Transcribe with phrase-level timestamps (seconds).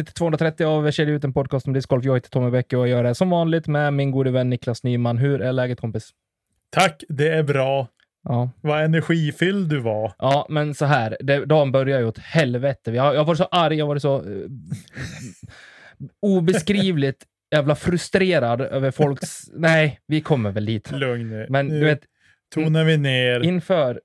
[0.00, 2.04] avsnitt 230 av Kedja ut en podcast om discgolf.
[2.04, 4.82] Jag heter Tommy Bäcke och jag gör det som vanligt med min gode vän Niklas
[4.84, 5.18] Nyman.
[5.18, 6.10] Hur är läget kompis?
[6.70, 7.88] Tack, det är bra.
[8.22, 10.12] Ja, Vad energifylld du var.
[10.18, 11.16] ja men så här.
[11.20, 12.90] Det, dagen börjar ju åt helvete.
[12.90, 14.46] Jag, jag varit så arg, jag varit så eh,
[16.22, 19.50] obeskrivligt jävla frustrerad över folks...
[19.54, 20.90] Nej, vi kommer väl dit.
[20.92, 21.46] Lugn nu.
[21.50, 22.00] Men nu du vet,
[22.54, 23.40] tonar vi ner.
[23.40, 24.00] inför det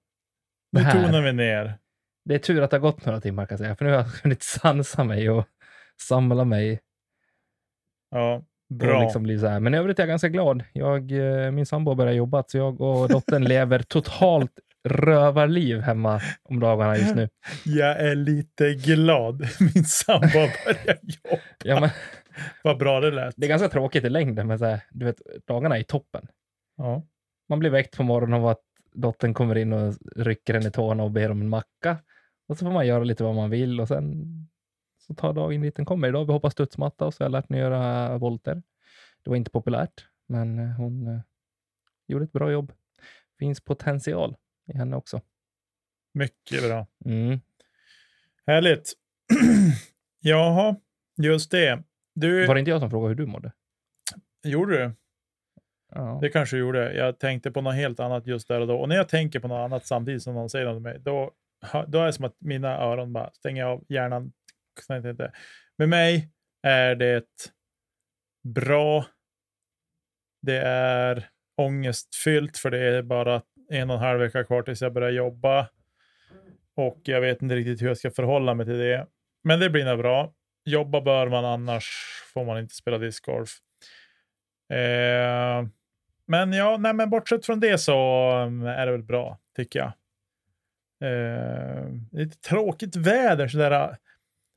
[0.71, 1.03] Nu här.
[1.05, 1.77] tonar vi ner.
[2.25, 3.97] Det är tur att det har gått några timmar kan jag säga, för nu har
[3.97, 5.45] jag hunnit sansa mig och
[6.01, 6.81] samla mig.
[8.11, 9.01] Ja, bra.
[9.01, 9.59] liksom bli så här.
[9.59, 10.63] Men i övrigt är jag ganska glad.
[10.73, 14.51] Jag, eh, min sambo har börjat jobba, så jag och dottern lever totalt
[14.87, 17.29] rövarliv hemma om dagarna just nu.
[17.65, 19.39] Jag är lite glad.
[19.75, 21.41] Min sambo har börjat jobba.
[21.63, 21.89] Ja, men,
[22.63, 23.33] Vad bra det lät.
[23.37, 26.27] det är ganska tråkigt i längden, men så här, du vet, dagarna är i toppen.
[26.77, 27.03] Ja.
[27.49, 28.61] Man blir väckt på morgonen av att
[28.93, 31.97] dottern kommer in och rycker en i tårna och ber om en macka.
[32.47, 34.25] Och så får man göra lite vad man vill och sen
[35.07, 36.07] så tar dagen dit den kommer.
[36.07, 38.63] Idag har vi hoppat studsmatta och så har jag lärt mig göra volter.
[39.23, 41.19] Det var inte populärt, men eh, hon eh,
[42.07, 42.73] gjorde ett bra jobb.
[43.39, 44.35] Finns potential
[44.73, 45.21] i henne också.
[46.13, 46.87] Mycket bra.
[47.05, 47.39] Mm.
[48.47, 48.93] Härligt.
[50.19, 50.75] Jaha,
[51.17, 51.83] just det.
[52.13, 53.51] Du, Var det inte jag som frågade hur du mådde?
[54.43, 54.91] gjorde du?
[55.91, 56.19] Ja.
[56.21, 56.93] Det kanske du gjorde.
[56.93, 58.77] Jag tänkte på något helt annat just där och då.
[58.77, 61.31] Och när jag tänker på något annat samtidigt som någon säger något till mig, då,
[61.87, 64.31] då är det som att mina öron bara stänger av hjärnan.
[64.87, 65.31] Jag inte.
[65.77, 66.29] Med mig
[66.63, 67.25] är det
[68.43, 69.05] bra.
[70.41, 74.93] Det är ångestfyllt för det är bara en och en halv vecka kvar tills jag
[74.93, 75.69] börjar jobba.
[76.75, 79.07] Och jag vet inte riktigt hur jag ska förhålla mig till det.
[79.43, 80.33] Men det blir nog bra.
[80.65, 81.89] Jobba bör man annars
[82.33, 83.49] får man inte spela discgolf.
[84.69, 85.67] Eh,
[86.27, 89.91] men ja, nej, men bortsett från det så mm, är det väl bra, tycker jag.
[91.09, 93.97] Eh, lite tråkigt väder sådär.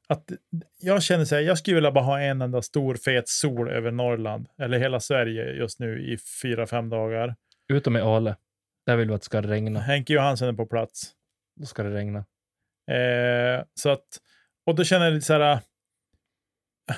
[0.08, 0.32] Att
[0.80, 3.90] jag känner så här, jag skulle vilja bara ha en enda stor fet sol över
[3.90, 7.36] Norrland, eller hela Sverige just nu i fyra, fem dagar.
[7.68, 8.36] Utom i Ale.
[8.86, 9.80] Där vill vi att det ska regna.
[9.80, 11.12] Henke Johansson är på plats.
[11.60, 12.18] Då ska det regna.
[12.90, 14.06] Eh, så att,
[14.66, 15.60] och då känner jag lite så här,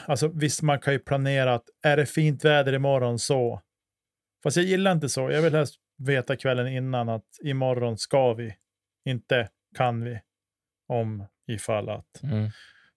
[0.06, 3.62] alltså visst man kan ju planera att är det fint väder imorgon så.
[4.43, 5.31] Fast jag gillar inte så.
[5.31, 8.56] Jag vill helst veta kvällen innan att imorgon ska vi,
[9.04, 10.20] inte kan vi.
[10.88, 12.22] Om ifall att.
[12.22, 12.50] Mm.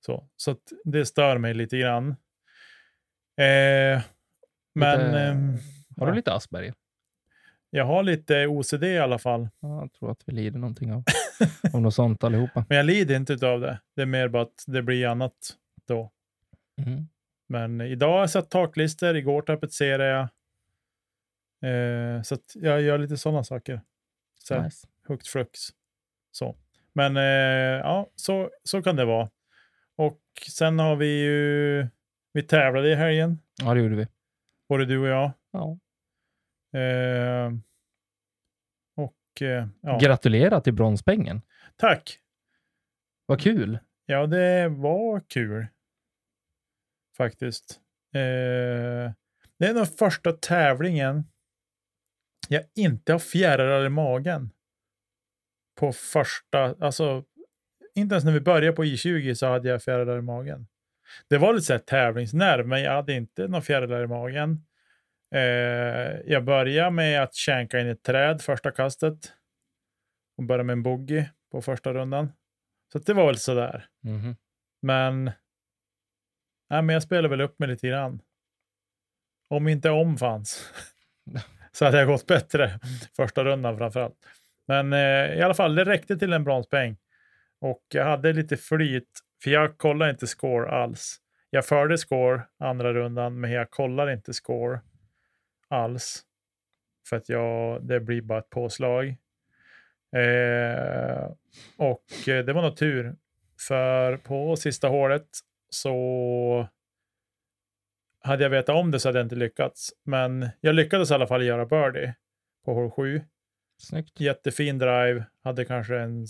[0.05, 2.09] Så, så det stör mig lite grann.
[3.37, 4.01] Eh,
[4.75, 5.57] men Lite- ehm,
[5.97, 6.73] Har du ja, lite Asperger?
[7.69, 9.49] jag har lite OCD i alla fall.
[9.59, 11.03] Ja, jag tror att vi lider någonting av,
[11.73, 12.65] av något sånt allihopa.
[12.69, 13.79] Men jag lider inte av det.
[13.95, 15.33] Det är mer bara att det blir annat
[15.87, 16.11] då.
[16.81, 17.07] Mm.
[17.47, 20.29] Men idag har jag satt taklister, igår tapetserade jag.
[21.71, 23.81] Eh, så jag gör lite sådana saker.
[24.39, 24.87] Så Nice.
[25.07, 25.59] högt flux.
[26.31, 26.55] Så.
[26.93, 27.23] Men eh,
[27.83, 29.29] ja, så, så kan det vara.
[29.97, 31.87] Och sen har vi ju,
[32.33, 34.07] vi tävlade i helgen, Ja, det gjorde vi.
[34.69, 35.31] både du och jag.
[35.51, 35.79] Ja.
[36.79, 37.51] Eh,
[38.95, 41.41] och eh, ja, Gratulerar till bronspengen.
[41.75, 42.19] tack.
[43.25, 43.79] Vad kul.
[44.05, 45.67] Ja, det var kul.
[47.17, 47.79] Faktiskt.
[48.15, 49.11] Eh,
[49.59, 51.23] det är nog första tävlingen
[52.49, 54.49] jag inte har fjärilar i magen.
[55.79, 57.23] På första, alltså
[57.95, 60.67] inte ens när vi började på I20 så hade jag fjärilar i magen.
[61.27, 64.65] Det var lite så här tävlingsnerv, men jag hade inte några fjärilar i magen.
[65.35, 69.33] Eh, jag började med att känka in ett träd första kastet.
[70.37, 72.31] Och började med en bogey på första rundan.
[72.91, 73.85] Så det var väl sådär.
[74.01, 74.35] Mhm.
[74.81, 75.23] Men,
[76.69, 78.21] nej, men jag spelar väl upp mig lite grann.
[79.49, 80.73] Om inte om fanns
[81.71, 82.79] så hade jag gått bättre
[83.15, 84.15] första rundan framförallt.
[84.67, 86.97] Men eh, i alla fall, det räckte till en bronspeng.
[87.63, 89.09] Och jag hade lite flyt,
[89.43, 91.17] för jag kollar inte score alls.
[91.49, 94.81] Jag förde score andra rundan, men jag kollar inte score
[95.67, 96.23] alls.
[97.09, 99.07] För att jag, det blir bara ett påslag.
[100.15, 101.31] Eh,
[101.77, 103.15] och eh, det var nog tur.
[103.67, 105.27] För på sista hålet
[105.69, 106.67] så
[108.19, 109.91] hade jag vetat om det så hade jag inte lyckats.
[110.03, 112.15] Men jag lyckades i alla fall göra birdie
[112.65, 113.21] på hål 7.
[113.83, 114.19] Snyggt.
[114.19, 116.27] Jättefin drive, hade kanske en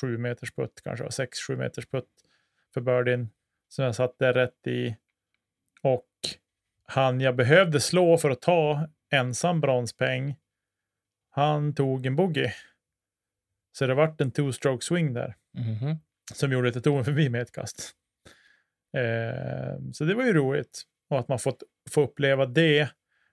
[0.00, 2.08] 7 meters putt, kanske 6-7 meters putt
[2.74, 3.30] för birdien
[3.68, 4.96] som jag satte rätt i.
[5.82, 6.08] Och
[6.84, 10.36] han jag behövde slå för att ta ensam bronspeng,
[11.30, 12.50] han tog en bogey.
[13.72, 15.96] Så det vart en two-stroke swing där Mhm.
[16.34, 17.92] som gjorde att jag tog mig förbi med ett kast.
[18.96, 20.82] Eh, så det var ju roligt.
[21.08, 22.88] Och att man fått få uppleva det.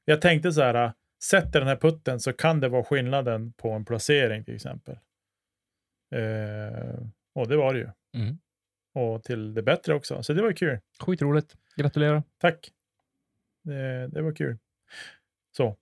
[0.05, 3.85] Jag tänkte så här, sätter den här putten så kan det vara skillnaden på en
[3.85, 4.97] placering till exempel.
[6.15, 6.99] Eh,
[7.35, 7.89] och det var det ju.
[8.15, 8.37] Mm.
[8.93, 10.23] Och till det bättre också.
[10.23, 10.79] Så det var kul.
[10.99, 11.55] Skitroligt.
[11.75, 12.23] Gratulerar.
[12.37, 12.71] Tack.
[13.63, 14.57] Det, det var kul.
[15.57, 15.77] Så.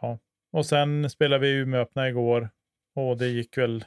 [0.00, 0.18] Ja.
[0.52, 2.50] Och sen spelade vi Umeå öppna igår
[2.94, 3.84] och det gick väl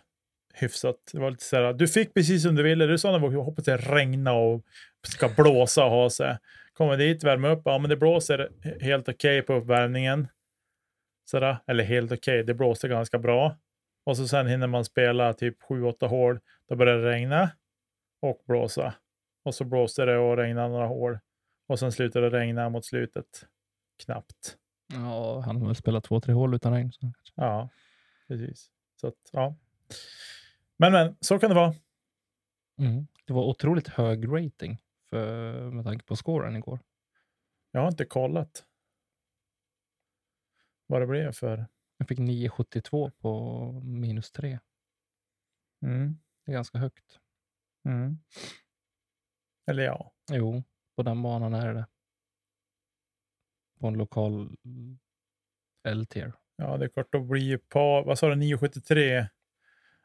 [0.54, 0.96] hyfsat.
[1.12, 2.86] Det var lite så här, du fick precis som du ville.
[2.86, 4.66] Du sa när vi hoppas det regna och
[5.08, 6.38] ska blåsa och ha sig.
[6.74, 7.62] Kommer dit, värma upp.
[7.66, 8.50] Ja, men det blåser
[8.82, 10.28] helt okej på uppvärmningen.
[11.30, 11.58] Sådär.
[11.68, 13.58] Eller helt okej, det blåser ganska bra.
[14.04, 16.40] Och så sen hinner man spela typ 7-8 hål.
[16.68, 17.50] Då börjar det regna
[18.22, 18.94] och blåsa.
[19.44, 21.20] Och så blåser det och regnar några hål.
[21.68, 23.48] Och sen slutar det regna mot slutet.
[24.04, 24.58] Knappt.
[24.94, 26.92] Ja, han har väl spelat två, tre hål utan regn.
[26.92, 27.12] Så.
[27.36, 27.70] Ja,
[28.28, 28.72] precis.
[29.02, 29.56] Så att, ja.
[30.78, 31.76] Men, men, så kan det vara.
[32.80, 33.08] Mm.
[33.26, 36.80] Det var otroligt hög rating för, med tanke på scoren igår.
[37.72, 38.64] Jag har inte kollat
[40.88, 41.66] vad det blev för.
[41.98, 44.60] Jag fick 9,72 på minus 3.
[45.86, 46.18] Mm.
[46.46, 47.20] Det är ganska högt.
[47.86, 48.18] Mm.
[49.72, 50.64] Eller ja, Jo,
[50.96, 51.88] på den banan är det.
[53.80, 54.56] På en lokal
[55.88, 56.34] L-tier.
[56.56, 57.12] ja, det är klart.
[57.12, 59.28] Då blir ju par, vad sa du, 973.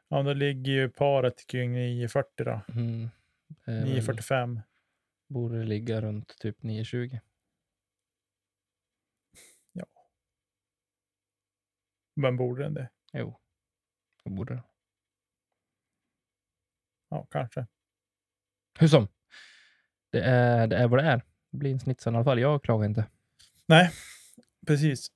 [0.07, 2.61] Ja, då ligger ju paret kring 940 då.
[2.67, 3.09] Mm.
[3.65, 4.59] Det är väl- 945.
[5.29, 7.19] Borde det ligga runt typ 9,20.
[12.15, 12.89] Men borde den det?
[13.13, 13.39] Jo,
[14.23, 14.63] det borde det.
[17.09, 17.65] Ja, kanske.
[18.79, 19.07] Hur som.
[20.11, 21.21] Det är, det är vad det är.
[21.51, 22.39] Det blir en snitsen i alla fall.
[22.39, 23.05] Jag klagar inte.
[23.67, 23.91] Nej,
[24.67, 25.07] precis.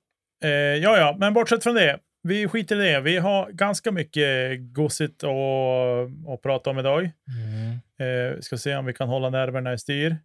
[0.44, 2.00] Eh, ja, ja, men bortsett från det.
[2.22, 3.00] Vi skiter i det.
[3.00, 7.04] Vi har ganska mycket gossigt att, att prata om idag.
[7.04, 10.16] Eh, vi ska se om vi kan hålla nerverna i styr.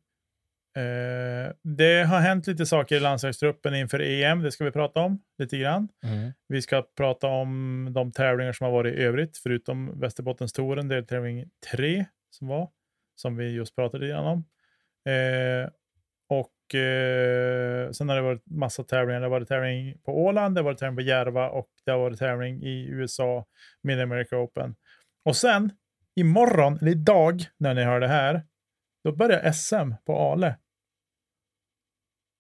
[0.76, 4.42] Eh, det har hänt lite saker i landslagstruppen inför EM.
[4.42, 5.90] Det ska vi prata om lite grann.
[6.04, 6.32] Mm.
[6.48, 12.06] Vi ska prata om de tävlingar som har varit i övrigt, förutom Västerbottenstouren, deltävling 3
[12.30, 12.70] som var,
[13.16, 14.46] som vi just pratade lite om.
[15.06, 15.70] Eh,
[16.30, 19.20] och eh, sen har det varit massa tävlingar.
[19.20, 22.00] Det har varit tävling på Åland, det har varit tävling på Järva och det har
[22.00, 23.46] varit tävling i USA,
[23.84, 24.76] Mid America Open.
[25.26, 25.72] Och sen
[26.16, 28.42] imorgon, eller idag, när ni hör det här,
[29.04, 30.48] då börjar SM på Ale.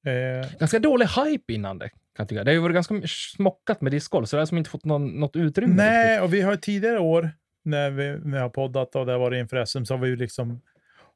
[0.05, 1.89] Eh, Ganska dålig hype innan det.
[1.89, 2.43] Kan jag tycka.
[2.43, 5.07] Det har ju varit ganska smockat med discgolf, så det har som inte fått någon,
[5.19, 5.73] något utrymme.
[5.75, 6.23] Nej, riktigt.
[6.23, 7.31] och vi har tidigare år
[7.65, 10.07] när vi, när vi har poddat och det har varit inför SM så har vi
[10.09, 10.61] ju liksom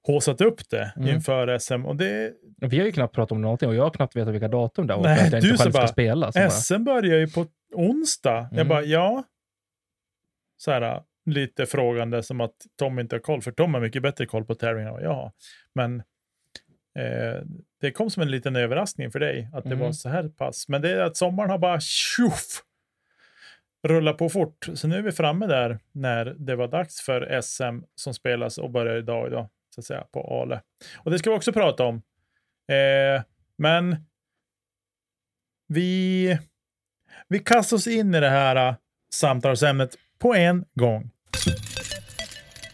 [0.08, 1.10] håsat upp det Mm.
[1.16, 1.86] inför SM.
[1.86, 4.48] Och det, Vi har ju knappt pratat om någonting och jag har knappt vetat vilka
[4.48, 5.04] datum det var.
[5.04, 6.32] Nej, jag du inte ska bara, spela.
[6.32, 8.48] Så bara, SM börjar ju på onsdag.
[8.52, 8.68] Jag Mm.
[8.68, 9.24] bara, ja.
[10.58, 14.26] Så här, lite frågande som att Tom inte har koll, för Tom har mycket bättre
[14.26, 15.32] koll på tävlingarna än vad jag har.
[15.74, 16.00] Men
[17.00, 17.42] eh,
[17.82, 19.80] det kom som en liten överraskning för dig att det Mm.
[19.80, 20.68] var så här pass.
[20.70, 22.64] Men det är att sommaren har bara tjoff
[23.88, 24.70] rullat på fort.
[24.74, 28.72] Så nu är vi framme där när det var dags för SM som spelas och
[28.72, 30.62] börjar idag, idag så att säga, på Ale.
[30.98, 31.96] Och det ska vi också prata om.
[32.68, 33.24] Eh,
[33.58, 33.96] men
[35.68, 36.38] vi,
[37.28, 38.76] vi kastar oss in i det här uh,
[39.14, 41.12] samtalsämnet på en gång.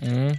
[0.01, 0.35] Mm.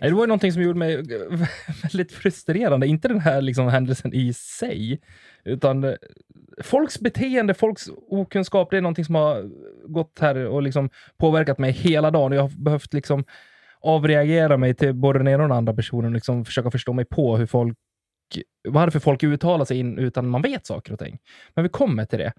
[0.00, 0.96] Det var ju någonting som gjorde mig
[1.82, 2.86] väldigt frustrerande.
[2.86, 5.00] Inte den här liksom händelsen i sig,
[5.44, 5.94] utan eh,
[6.62, 9.50] folks beteende, folks okunskap, det är någonting som har
[9.88, 12.32] gått här och liksom påverkat mig hela dagen.
[12.32, 13.24] Jag har behövt liksom
[13.80, 17.04] avreagera mig till både den ena och den andra personen och liksom försöka förstå mig
[17.04, 17.76] på hur folk,
[18.68, 21.18] varför folk uttalar sig in utan man vet saker och ting.
[21.54, 22.32] Men vi kommer till det.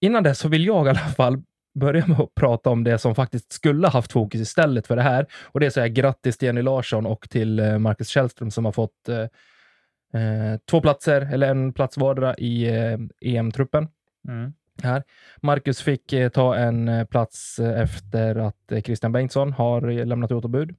[0.00, 1.42] Innan dess så vill jag i alla fall
[1.78, 5.02] börja med att prata om det som faktiskt skulle ha haft fokus istället för det
[5.02, 5.26] här.
[5.44, 8.64] Och det är så här, grattis till Jenny Larsson och till eh, Marcus Källström som
[8.64, 13.88] har fått eh, eh, två platser, eller en plats vardera i eh, EM-truppen.
[14.82, 15.02] Här.
[15.42, 20.74] Marcus fick eh, ta en eh, plats efter att eh, Christian Bengtsson har lämnat återbud.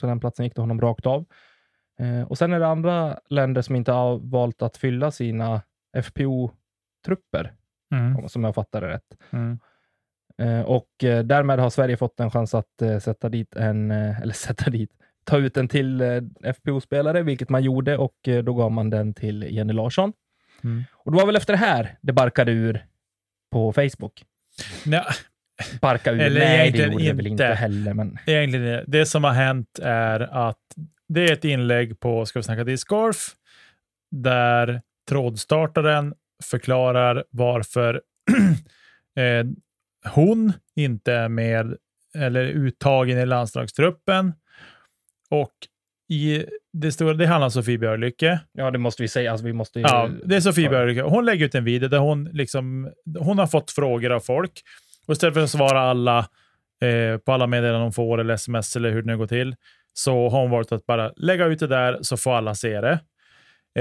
[0.00, 1.24] Så den platsen gick till honom rakt av.
[2.26, 5.62] Och sen är det andra länder som inte har valt att fylla sina
[5.96, 7.52] FPO-trupper,
[7.90, 8.28] Mm.
[8.28, 9.16] som jag fattar det rätt.
[9.30, 9.58] Mm.
[10.42, 13.90] Eh, och eh, därmed har Sverige fått en chans att eh, sätta dit en,
[14.22, 14.90] eller sätta dit,
[15.24, 16.02] ta ut en till
[16.56, 20.12] FPO-spelare, vilket man gjorde och då gav man den till Jenny Larsson.
[20.64, 20.84] Mm.
[20.92, 22.84] Och det var väl efter det här det barkade ur
[23.52, 24.24] på Facebook.
[24.86, 25.04] Nej,
[25.80, 28.84] Barka ur, Eller nej det gjorde det väl inte heller, men egentligen det.
[28.86, 30.58] Det som har hänt är att
[31.08, 33.34] det är ett inlägg på Ska vi snacka discgolf
[34.10, 36.14] där trådstartaren
[36.44, 37.94] förklarar varför
[39.16, 39.46] eh,
[40.06, 41.76] hon inte är med
[42.14, 44.32] eller uttagen i landslagstruppen.
[45.30, 45.52] Och
[46.10, 48.40] i det, stora, det handlar om Sofie Björlycke.
[48.52, 49.30] ja, det måste vi säga.
[49.30, 50.68] Alltså, vi måste ju, Ja, det är Sofie.
[50.68, 51.02] Björlycke.
[51.02, 54.62] Hon lägger ut en video där hon liksom, hon har fått frågor av folk
[55.06, 56.18] och istället för att svara alla
[56.82, 59.56] eh, på alla meddelanden hon får, eller sms eller hur det nu går till,
[59.92, 63.00] så har hon valt att bara lägga ut det där så får alla se det.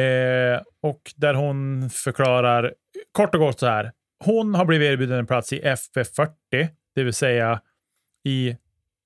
[0.01, 2.73] Eh, och där hon förklarar
[3.11, 3.91] kort och gott så här.
[4.25, 6.29] Hon har blivit erbjuden en plats i FP40,
[6.95, 7.61] det vill säga
[8.23, 8.55] i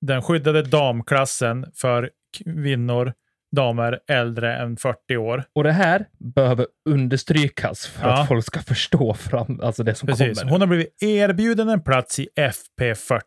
[0.00, 3.12] den skyddade damklassen för kvinnor,
[3.56, 5.44] damer äldre än 40 år.
[5.52, 8.22] Och det här behöver understrykas för Ja.
[8.22, 10.38] att folk ska förstå fram, alltså det som Precis.
[10.38, 10.52] kommer.
[10.52, 13.20] Hon har blivit erbjuden en plats i FP40.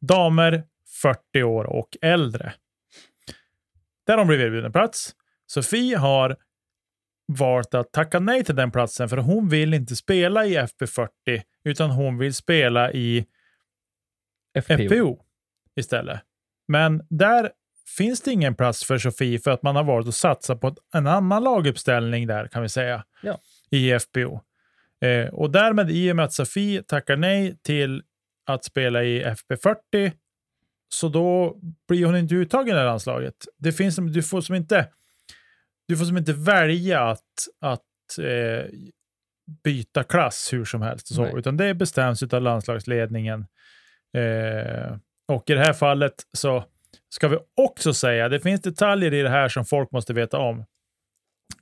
[0.00, 0.62] Damer
[1.02, 2.52] 40 år och äldre.
[4.06, 5.12] Där har hon blivit erbjuden en plats.
[5.46, 6.36] Sofie har
[7.28, 11.08] valt att tacka nej till den platsen för hon vill inte spela i FP40
[11.64, 13.26] utan hon vill spela i
[14.62, 14.74] FPO.
[14.74, 15.18] FPO
[15.76, 16.20] istället.
[16.68, 17.50] Men där
[17.96, 21.06] finns det ingen plats för Sofie för att man har valt att satsa på en
[21.06, 23.04] annan laguppställning där kan vi säga.
[23.22, 23.38] Ja.
[23.70, 24.40] I FPO.
[25.00, 28.02] Eh, och därmed i och med att Sofie tackar nej till
[28.46, 30.12] att spela i FP40
[30.88, 31.58] så då
[31.88, 33.34] blir hon inte uttagen i landslaget.
[33.58, 34.88] Det finns, du får som inte
[35.88, 38.64] du får som inte välja att, att eh,
[39.64, 41.10] byta klass hur som helst.
[41.10, 41.32] Och så, Nej.
[41.36, 43.46] utan det bestäms av landslagsledningen.
[44.16, 44.96] Eh,
[45.28, 46.64] och i det här fallet så
[47.08, 50.64] ska vi också säga, det finns detaljer i det här som folk måste veta om.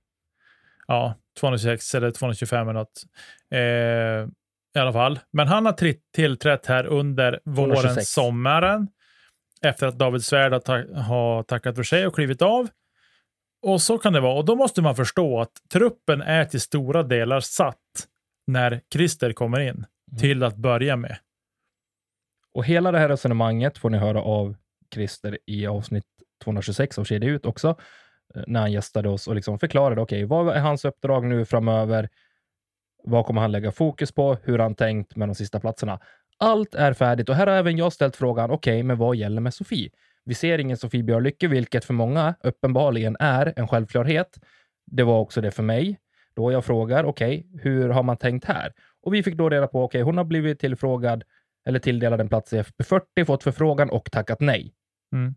[0.87, 3.03] Ja, 226 eller 225 eller något.
[3.51, 4.29] Eh,
[4.75, 5.19] I alla fall.
[5.31, 8.09] Men han har tillträtt här under våren, 226.
[8.09, 8.87] sommaren.
[9.61, 12.67] Efter att David Svärd har, ta- har tackat för sig och klivit av.
[13.61, 14.33] Och så kan det vara.
[14.37, 17.77] Och då måste man förstå att truppen är till stora delar satt
[18.47, 19.69] när Christer kommer in.
[19.69, 20.19] Mm.
[20.19, 21.17] Till att börja med.
[22.53, 24.55] Och hela det här resonemanget får ni höra av
[24.93, 26.05] Christer i avsnitt
[26.43, 27.77] 226 av Kedja ut också,
[28.35, 32.09] Eh, när han gästade oss och liksom förklarade, okej, vad är hans uppdrag nu framöver?
[33.03, 34.37] Vad kommer han lägga fokus på?
[34.43, 35.99] Hur har han tänkt med de sista platserna?
[36.37, 39.53] Allt är färdigt och här har även jag ställt frågan, okej, men vad gäller med
[39.53, 39.89] Sofie?
[40.25, 44.39] Vi ser ingen Sofie Björlycke, vilket för många uppenbarligen är en självklarhet.
[44.85, 45.99] Det var också det för mig.
[46.35, 48.73] Då jag frågar, okej, hur har man tänkt här?
[49.01, 51.23] Och vi fick då reda på, okej, hon har blivit tillfrågad
[51.65, 54.73] eller tilldelad en plats i FP40, fått förfrågan och tackat nej.
[55.13, 55.35] Mm.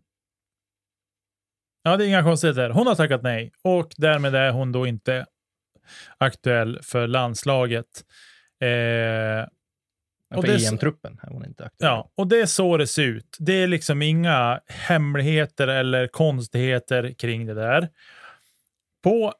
[1.83, 2.69] Ja, det är inga konstigheter.
[2.69, 5.25] Hon har tackat nej och därmed är hon då inte
[6.17, 7.85] aktuell för landslaget.
[8.59, 9.47] Eh,
[10.37, 11.89] Och För EM-truppen är hon inte aktuell.
[11.89, 13.37] Ja, och det är så det ser ut.
[13.39, 17.89] Det är liksom inga hemligheter eller konstigheter kring det där.
[19.03, 19.33] På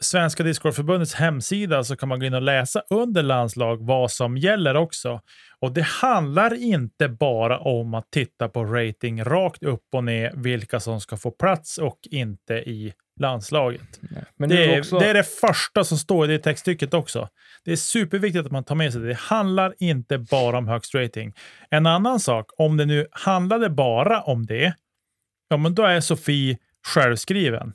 [0.00, 4.76] Svenska Discgolfförbundets hemsida så kan man gå in och läsa under landslag vad som gäller
[4.76, 5.20] också.
[5.60, 10.80] Och det handlar inte bara om att titta på rating rakt upp och ner, vilka
[10.80, 14.00] som ska få plats och inte i landslaget.
[14.36, 17.28] Det är är, också, det är det första som står i det textstycket också.
[17.64, 19.08] Det är superviktigt att man tar med sig det.
[19.08, 21.32] Det handlar inte bara om högst rating.
[21.70, 24.74] En annan sak, om det nu handlade bara om det,
[25.48, 27.72] ja men då är Sofie självskriven.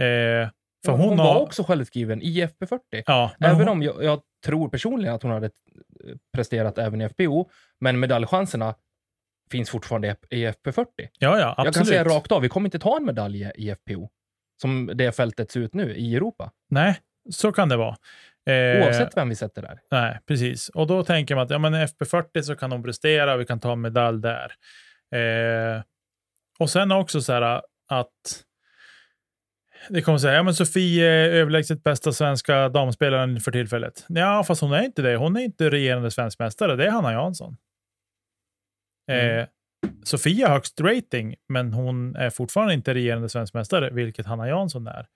[0.00, 0.48] Eh,
[0.84, 1.40] för hon, hon, var har...
[1.40, 3.02] också självskriven i FP40.
[3.06, 7.08] Ja, Även hon, om jag, jag tror personligen att hon hade eh, presterat även i
[7.08, 8.74] FPO, men medaljchanserna
[9.50, 10.86] finns fortfarande i FP40.
[10.96, 11.88] ja, ja, Jag kan absolut.
[11.88, 14.08] säga rakt av, vi kommer inte ta en medalj i FPO,
[14.62, 16.50] som det fältet ser ut nu i Europa.
[16.70, 16.98] Nej,
[17.30, 17.96] så kan det vara.
[18.46, 19.80] Eh, Oavsett vem vi sätter där.
[19.90, 20.68] Nej, precis.
[20.68, 23.72] Och då tänker man att ja, men FP40 så kan hon prestera, vi kan ta
[23.72, 24.52] en medalj där.
[25.14, 25.82] Eh,
[26.58, 28.44] och sen också så här att
[29.88, 34.04] det kommer säga, ja men Sofie är överlägset bästa svenska damspelaren för tillfället.
[34.08, 35.16] Ja, fast hon är inte det.
[35.16, 36.76] Hon är inte regerande svensk mästare.
[36.76, 37.56] Det är Hanna Jansson.
[39.10, 39.46] Eh,
[39.86, 39.96] Mm.
[40.04, 44.86] Sofie har högst rating, men hon är fortfarande inte regerande svensk mästare, vilket Hanna Jansson
[44.86, 45.06] är.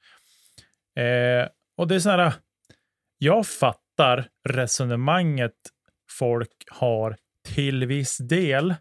[0.97, 2.33] Eh, och det är så här,
[3.18, 5.54] jag fattar resonemanget
[6.11, 7.16] folk har
[7.54, 8.75] till viss del.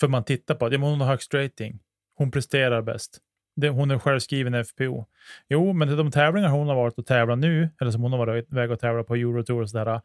[0.00, 1.80] För man tittar på att ja, men hon har högst rating.
[2.14, 3.18] Hon presterar bäst.
[3.56, 5.04] Det, hon är självskriven FPO.
[5.48, 8.52] Jo, men de tävlingar hon har varit och tävlat nu, eller som hon har varit
[8.52, 10.00] väg att tävla på Eurotour och sådär,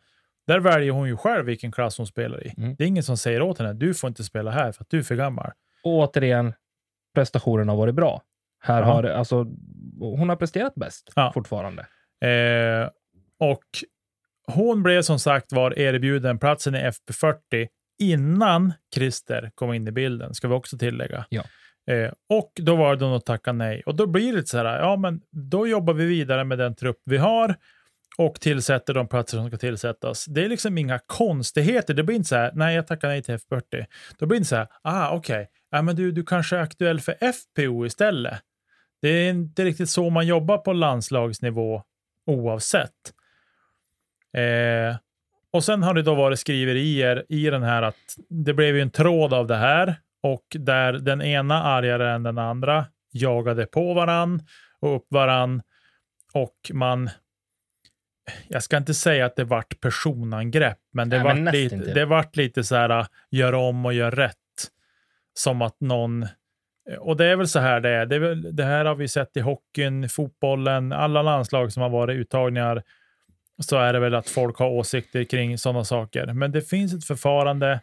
[0.48, 2.54] där väljer hon ju själv vilken klass hon spelar i.
[2.58, 2.76] Mm.
[2.76, 5.00] Det är ingen som säger åt henne, du får inte spela här för att du
[5.00, 5.52] är för gammal.
[5.84, 6.54] Och återigen,
[7.16, 8.22] prestationen har varit bra.
[8.64, 8.86] Här Ja.
[8.86, 9.48] har, alltså,
[10.00, 11.32] hon har presterat bäst Ja.
[11.34, 11.82] fortfarande.
[12.22, 12.90] Eh,
[13.40, 13.64] och
[14.48, 17.68] hon blev som sagt var erbjuden platsen i FP40
[18.00, 21.26] innan Christer kom in i bilden, ska vi också tillägga.
[21.30, 21.44] Ja.
[21.92, 23.84] Eh, och då var det att tacka nej.
[23.86, 26.76] Och då blir det lite så här, ja men då jobbar vi vidare med den
[26.76, 27.56] trupp vi har
[28.18, 30.26] och tillsätter de platser som ska tillsättas.
[30.26, 31.94] Det är liksom inga konstigheter.
[31.94, 33.86] Det blir inte så här, nej jag tackar nej till F40.
[34.18, 37.00] Då blir det inte så här, ah okej, ja, men du, du kanske är aktuell
[37.00, 38.40] för FPO istället.
[39.02, 41.84] Det är inte riktigt så man jobbar på landslagsnivå
[42.26, 43.14] oavsett.
[44.38, 44.96] Eh,
[45.54, 48.92] och sen har det då varit skriverier i den här att det blev ju en
[48.92, 54.42] tråd av det här och där den ena argare än den andra jagade på varann
[54.80, 55.62] och upp varann
[56.34, 57.10] och man
[58.48, 61.94] jag ska inte säga att det vart personangrepp, men det, Nej, men vart, nästan lite,
[61.94, 64.38] det vart lite så här, gör om och gör rätt.
[65.34, 66.28] Som att någon...
[67.00, 68.06] Och det är väl så här det är.
[68.06, 71.90] Det, är väl, det här har vi sett i hockeyn, fotbollen, alla landslag som har
[71.90, 72.84] varit uttagningar.
[73.64, 76.34] Så är det väl att folk har åsikter kring sådana saker.
[76.34, 77.80] Men det finns ett förfarande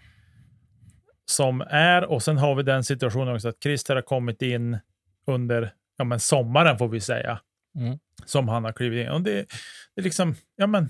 [1.30, 4.78] som är, och sen har vi den situationen också att Christer har kommit in
[5.26, 7.40] under ja, men sommaren får vi säga
[7.78, 7.99] Mm.
[8.25, 9.12] som han har klivit in.
[9.12, 9.47] Och det,
[9.94, 10.88] det är liksom, ja men,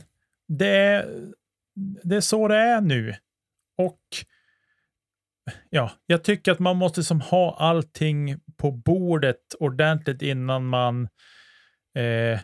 [0.49, 1.07] det är,
[2.03, 3.15] det är så det är nu.
[3.79, 4.01] Och
[5.71, 11.09] ja, jag tycker att man måste som ha allting på bordet ordentligt innan man
[11.95, 12.41] eh,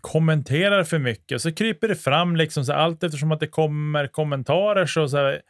[0.00, 1.42] kommenterar för mycket.
[1.42, 5.42] Så kryper det fram liksom så allt eftersom att det kommer kommentarer så, så här,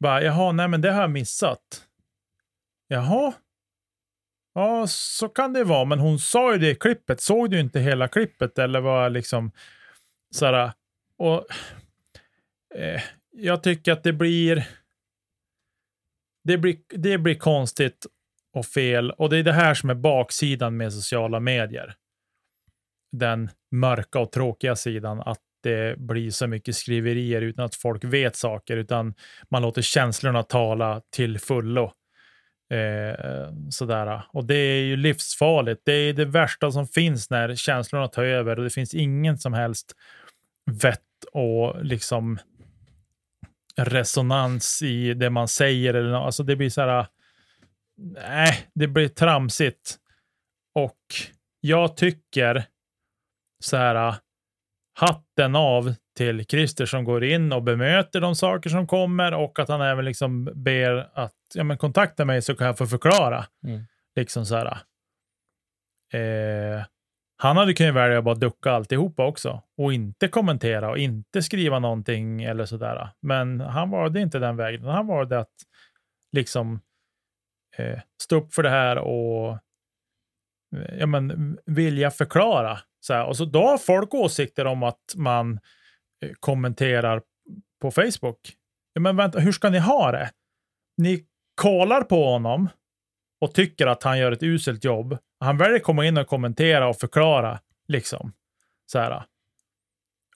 [0.00, 1.86] bara, jaha, nej men det har jag missat.
[2.88, 3.34] Jaha,
[4.56, 7.20] Ja, så kan det vara, men hon sa ju det i klippet.
[7.20, 9.50] Såg du inte hela klippet eller var liksom
[10.34, 10.72] sådär.
[11.18, 11.46] Och
[12.74, 14.68] eh, jag tycker att det blir,
[16.44, 16.78] det blir.
[16.88, 18.06] Det blir konstigt
[18.52, 19.10] och fel.
[19.10, 21.94] Och det är det här som är baksidan med sociala medier.
[23.12, 25.20] Den mörka och tråkiga sidan.
[25.20, 29.14] Att det blir så mycket skriverier utan att folk vet saker, utan
[29.50, 31.92] man låter känslorna tala till fullo.
[32.70, 34.22] Eh, sådär.
[34.32, 35.82] Och det är ju livsfarligt.
[35.84, 39.52] Det är det värsta som finns när känslorna tar över och det finns ingen som
[39.52, 39.92] helst
[40.70, 41.00] vett
[41.32, 42.38] och liksom
[43.76, 45.94] resonans i det man säger.
[45.94, 47.06] Eller no alltså det blir så här.
[48.28, 49.96] Nej, det blir tramsigt.
[50.74, 51.00] Och
[51.60, 52.64] jag tycker
[53.64, 54.14] så här.
[54.98, 59.68] Hatten av till Christer som går in och bemöter de saker som kommer och att
[59.68, 63.46] han även liksom ber att ja, men kontakta mig så kan jag få förklara.
[63.66, 63.82] Mm.
[64.16, 64.78] Liksom så här.
[66.12, 66.84] Eh,
[67.38, 71.78] han hade kunnat välja att bara ducka alltihopa också och inte kommentera och inte skriva
[71.78, 73.08] någonting eller sådär.
[73.22, 74.84] Men han valde inte den vägen.
[74.84, 75.54] Han valde att
[76.32, 76.80] liksom
[77.76, 79.52] eh, stå upp för det här och
[80.76, 82.78] eh, ja, men, vilja förklara.
[83.06, 83.24] Så här.
[83.24, 85.60] Och så då har folk åsikter om att man
[86.22, 87.22] eh, kommenterar
[87.80, 88.52] på Facebook.
[89.00, 90.30] Men vänta, hur ska ni ha det?
[90.96, 92.68] Ni kollar på honom
[93.40, 95.18] och tycker att han gör ett uselt jobb.
[95.40, 97.60] Han väljer komma in och kommentera och förklara.
[97.88, 98.32] liksom.
[98.86, 99.22] Så här.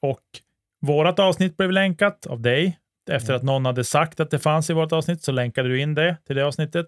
[0.01, 0.23] Och
[0.81, 2.79] vårat avsnitt blev länkat av dig.
[3.11, 5.95] Efter att någon hade sagt att det fanns i vårt avsnitt så länkade du in
[5.95, 6.87] det till det avsnittet.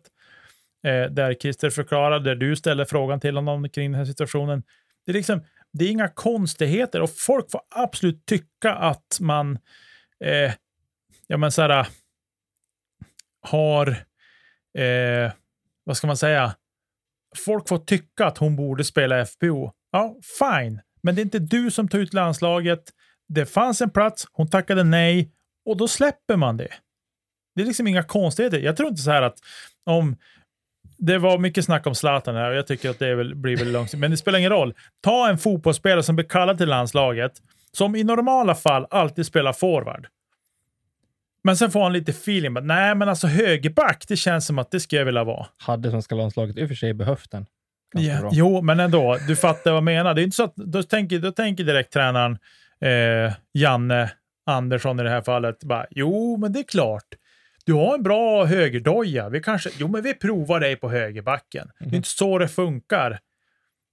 [0.86, 4.62] Eh, där Christer förklarar, där du ställer frågan till honom kring den här situationen.
[5.06, 5.40] Det är, liksom,
[5.72, 9.58] det är inga konstigheter och folk får absolut tycka att man
[10.24, 10.52] eh,
[11.26, 11.86] ja, men så här, äh,
[13.42, 13.88] har,
[14.78, 15.32] eh,
[15.84, 16.54] vad ska man säga,
[17.36, 19.72] folk får tycka att hon borde spela FPO.
[19.92, 22.82] Ja, fine, men det är inte du som tar ut landslaget.
[23.28, 25.32] Det fanns en plats, hon tackade nej
[25.64, 26.72] och då släpper man det.
[27.54, 28.58] Det är liksom inga konstigheter.
[28.58, 29.38] Jag tror inte så här att
[29.84, 30.16] om
[31.06, 33.72] det var mycket snack om Zlatan här och jag tycker att det väl, blir väl
[33.72, 34.00] långsiktigt.
[34.00, 34.74] Men det spelar ingen roll.
[35.00, 37.32] Ta en fotbollsspelare som blir kallad till landslaget,
[37.72, 40.06] som i normala fall alltid spelar forward.
[41.44, 42.54] Men sen får han lite feeling.
[42.54, 45.46] But, Nej, men alltså högerback, det känns som att det ska jag vilja vara.
[45.56, 47.46] Hade svenska landslaget i och för sig behövt den.
[48.20, 48.30] Bra.
[48.32, 49.18] jo, men ändå.
[49.28, 50.14] Du fattar vad jag menar.
[50.14, 52.38] Det är inte så att, då, tänker, då tänker direkt tränaren
[52.80, 54.10] eh, Janne
[54.46, 55.64] Andersson i det här fallet.
[55.64, 57.04] Bara, jo, men det är klart.
[57.64, 59.28] Du har en bra högerdoja.
[59.28, 61.70] Vi kanske, jo, men vi provar dig på högerbacken.
[61.78, 63.20] Det är inte så det funkar.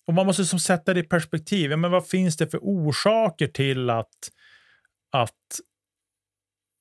[0.06, 1.72] Och man måste som sätta det i perspektiv.
[1.72, 4.32] Ja, men vad finns det för orsaker till att,
[5.12, 5.60] att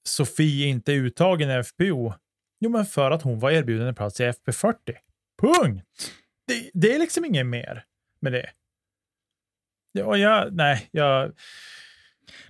[0.09, 2.13] Sofie inte är uttagen i FPO?
[2.61, 4.75] Jo, men för att hon var erbjuden en plats i FP40.
[5.43, 6.13] Punkt!
[6.47, 7.85] Det, det är liksom inget mer
[8.21, 8.51] med det.
[9.93, 11.33] Ja, jag, nej, jag...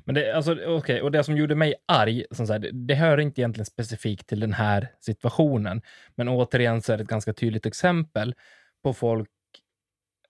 [0.05, 2.95] Men det, alltså, okay, och det som gjorde mig arg, som så här, det, det
[2.95, 5.83] hör inte egentligen specifikt till den här situationen,
[6.15, 8.35] men återigen så är det ett ganska tydligt exempel
[8.83, 9.31] på folk,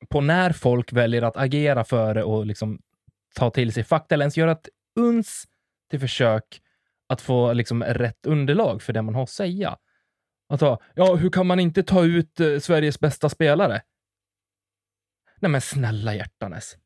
[0.09, 2.81] på när folk väljer att agera före och liksom
[3.35, 5.45] ta till sig fakta eller ens göra ett uns
[5.91, 6.63] till försök
[7.09, 9.77] att få liksom rätt underlag för det man har att säga.
[10.49, 13.83] Att ta, ja, hur kan man inte ta ut eh, Sveriges bästa spelare?
[15.41, 16.77] Nej men snälla hjärtanes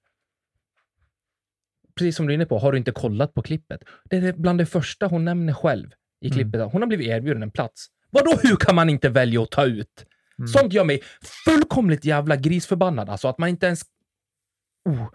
[1.98, 3.84] precis som du är inne på, har du inte kollat på klippet?
[4.04, 6.38] Det är bland det första hon nämner själv i Mm.
[6.38, 6.72] klippet.
[6.72, 10.06] Hon har blivit erbjuden en plats Vadå, hur kan man inte välja att ta ut?
[10.38, 10.48] Mm.
[10.48, 11.02] Sånt gör mig
[11.44, 13.08] fullkomligt jävla grisförbannad.
[13.08, 13.82] Alltså att man inte ens...
[14.88, 15.08] Oh.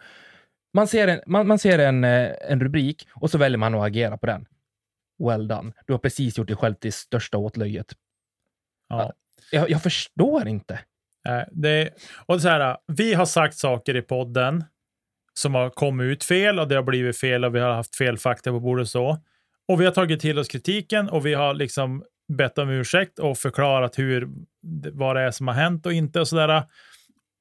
[0.73, 3.85] Man ser, en, man, man ser en, eh, en rubrik och så väljer man att
[3.85, 4.45] agera på den.
[5.23, 5.73] Well done.
[5.87, 7.93] Du har precis gjort dig själv till största åtlöjet.
[8.89, 9.13] Ja.
[9.51, 10.79] Jag, jag förstår inte.
[11.51, 11.89] Det,
[12.25, 14.63] och så här, vi har sagt saker i podden
[15.37, 18.17] som har kommit ut fel och det har blivit fel och vi har haft fel
[18.17, 19.17] fakta på bordet och så.
[19.67, 23.37] Och vi har tagit till oss kritiken och vi har liksom bett om ursäkt och
[23.37, 24.29] förklarat hur,
[24.91, 26.63] vad det är som har hänt och inte och sådär.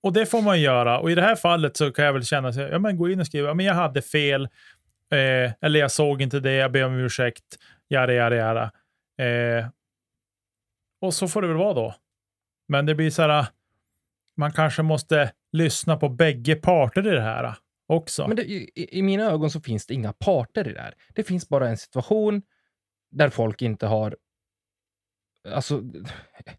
[0.02, 0.98] Och det får man göra.
[0.98, 3.20] Och i det här fallet så kan jag väl känna, att ja men gå in
[3.20, 4.44] och skriva, ja, men jag hade fel,
[5.12, 7.44] eh, eller jag såg inte det, jag ber om ursäkt,
[7.88, 8.72] jada, jada, jada.
[9.26, 9.66] Eh,
[11.00, 11.94] och så får det väl vara då.
[12.68, 13.46] Men det blir så här,
[14.36, 17.56] man kanske måste lyssna på bägge parter i det här
[17.86, 18.26] också.
[18.28, 20.94] Men det, i, I mina ögon så finns det inga parter i det här.
[21.14, 22.42] Det finns bara en situation
[23.10, 24.16] där folk inte har...
[25.54, 25.82] Alltså,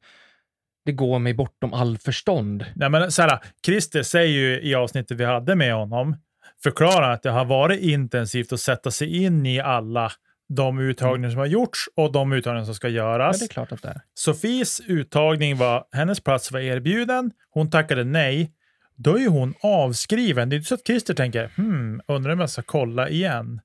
[0.85, 2.65] det går mig bortom all förstånd.
[2.75, 6.15] Nej, men så här, Christer säger ju i avsnittet vi hade med honom,
[6.63, 10.11] förklarar att det har varit intensivt att sätta sig in i alla
[10.49, 13.39] de uttagningar som har gjorts och de uttagningar som ska Ja, göras.
[13.39, 14.01] det är klart att det är.
[14.13, 18.51] Sofies uttagning var, hennes plats var erbjuden, hon tackade nej.
[18.97, 20.49] Då är ju hon avskriven.
[20.49, 23.61] Det är inte så att Christer tänker, hmm, undrar om jag ska kolla igen.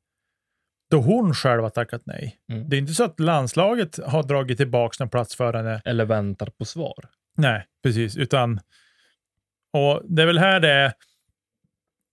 [0.91, 2.37] Då hon själv har tackat nej.
[2.53, 2.69] Mm.
[2.69, 5.83] Det är inte så att landslaget har dragit tillbaka någon plats för henne.
[5.85, 7.05] Eller väntar på svar.
[7.37, 8.61] Nej, precis, utan
[9.73, 10.93] och det är väl här det är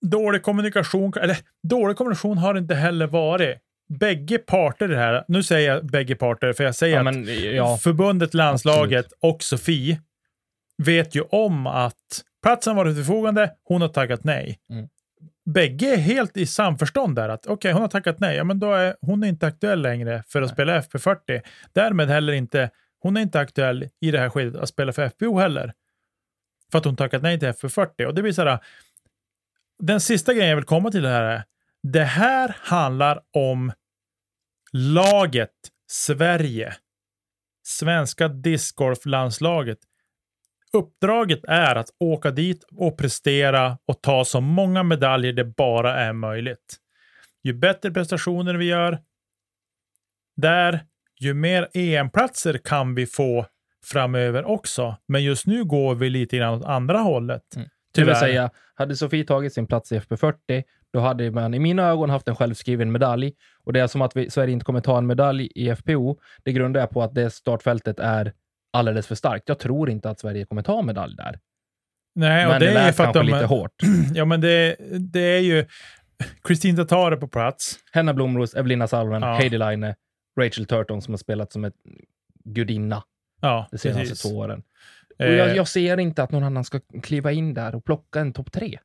[0.06, 3.58] dålig kommunikation, eller dålig kommunikation har det inte heller varit.
[4.00, 7.56] Bägge parter det här, nu säger jag bägge parter för jag säger Ja, att men,
[7.56, 10.02] ja, förbundet, landslaget och Sofie
[10.78, 14.60] vet ju om att platsen var till förfogande, hon har tackat nej.
[14.70, 14.90] Mm.
[15.46, 18.74] Bägge är helt i samförstånd där att okej, hon har tackat nej, ja men då
[18.74, 20.54] är hon är inte aktuell längre för att Nej.
[20.54, 21.42] spela FP40.
[21.74, 25.40] Därmed heller inte, hon är inte aktuell i det här skedet att spela för FPO
[25.40, 25.74] heller.
[26.72, 28.06] För att hon tackat nej till FP40.
[28.06, 28.60] Och det blir så här,
[29.80, 31.44] den sista grejen jag vill komma till det här är,
[31.84, 33.72] det här handlar om
[34.72, 35.50] laget
[35.88, 36.76] Sverige.
[37.64, 39.78] Svenska discgolflandslaget.
[40.74, 46.14] Uppdraget är att åka dit och prestera och ta så många medaljer det bara är
[46.14, 46.78] möjligt.
[47.44, 49.00] Ju bättre prestationer vi gör
[50.36, 50.86] där,
[51.20, 53.46] ju mer EM-platser kan vi få
[53.86, 54.96] framöver också.
[55.08, 57.56] Men just nu går vi lite grann åt andra hållet.
[57.56, 57.70] Mm.
[57.94, 61.84] det vill säga, hade Sofie tagit sin plats i FP40, då hade man i mina
[61.90, 63.34] ögon haft en självskriven medalj.
[63.64, 66.20] Och det är som att vi, Sverige inte kommer ta en medalj i FPO.
[66.44, 68.34] Det grundar jag på att det startfältet är
[68.74, 69.50] alldeles för starkt.
[69.50, 71.40] Jag tror inte att Sverige kommer ta medalj där.
[72.16, 73.26] Nej, och Men det, det är för att de...
[73.26, 73.72] lite hårt.
[74.14, 75.66] Ja, men det, det är ju
[76.44, 77.80] Kristin Tatare på plats.
[77.92, 79.34] Henna Blomros, Evelina Salven, Ja.
[79.34, 79.94] Heidi Line,
[80.40, 81.76] Rachel Turton som har spelat som ett
[82.46, 83.04] gudinna
[83.42, 84.22] Ja, de senaste precis.
[84.22, 84.64] två åren.
[85.20, 88.20] Och Eh, jag, jag ser inte att någon annan ska kliva in där och plocka
[88.20, 88.80] en topp tre.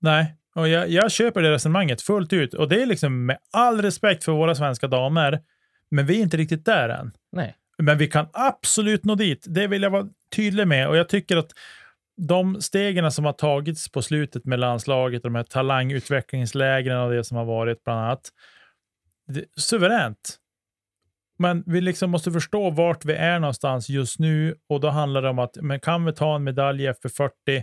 [0.00, 2.54] Nej, och jag, jag köper det resonemanget fullt ut.
[2.54, 5.40] Och det är liksom med all respekt för våra svenska damer,
[5.90, 7.12] men vi är inte riktigt där än.
[7.32, 7.56] Nej.
[7.78, 9.44] Men vi kan absolut nå dit.
[9.48, 10.88] Det vill jag vara tydlig med.
[10.88, 11.52] Och jag tycker att
[12.16, 17.36] de stegen som har tagits på slutet med landslaget, de här talangutvecklingslägren och det som
[17.36, 18.30] har varit bland annat,
[19.56, 20.38] suveränt.
[21.38, 25.28] Men vi liksom måste förstå vart vi är någonstans just nu och då handlar det
[25.28, 27.62] om att men kan vi ta en medalj i FP40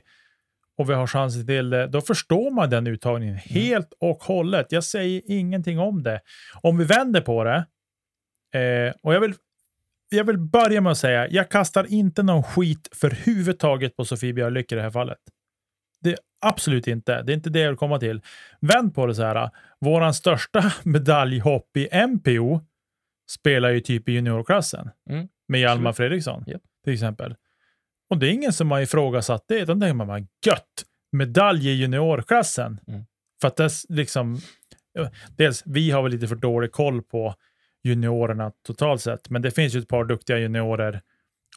[0.77, 4.71] och vi har chansen till det, då förstår man den uttagningen helt och hållet.
[4.71, 6.21] Jag säger ingenting om det.
[6.61, 7.65] Om vi vänder på det,
[8.59, 9.33] eh, och jag vill,
[10.11, 14.05] jag vill börja med att säga, jag kastar inte någon skit för huvudet taget på
[14.05, 15.17] Sofie Björlycke i det här fallet.
[16.03, 17.21] Det absolut inte.
[17.21, 18.21] Det är inte det jag vill komma till.
[18.61, 19.49] Vänd på det så här.
[19.79, 22.61] Våran största medaljhopp i MPO
[23.31, 25.27] spelar ju typ i juniorklassen Mm.
[25.47, 25.97] med Hjalmar Absolut.
[25.97, 26.61] Fredriksson Japp.
[26.83, 27.35] till exempel.
[28.09, 30.83] Och det är ingen som har ifrågasatt det, utan det är man bara gött.
[31.11, 32.79] Medalj i juniorklassen.
[32.87, 33.03] Mm.
[33.41, 34.37] För att det är liksom,
[34.93, 37.35] ja, dels vi har väl lite för dålig koll på
[37.83, 41.01] juniorerna totalt sett, men det finns ju ett par duktiga juniorer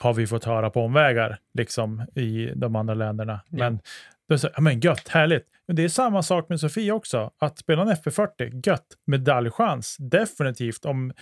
[0.00, 3.40] har vi fått höra på omvägar liksom i de andra länderna.
[3.48, 3.58] Ja.
[3.58, 3.80] Men
[4.28, 5.46] då så, ja, men gött, härligt.
[5.66, 7.30] Men det är samma sak med Sofie också.
[7.38, 10.84] Att spela en FP40, gött, medaljchans, definitivt.
[10.84, 11.12] Om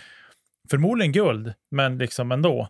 [0.71, 2.69] förmodligen guld, men liksom ändå.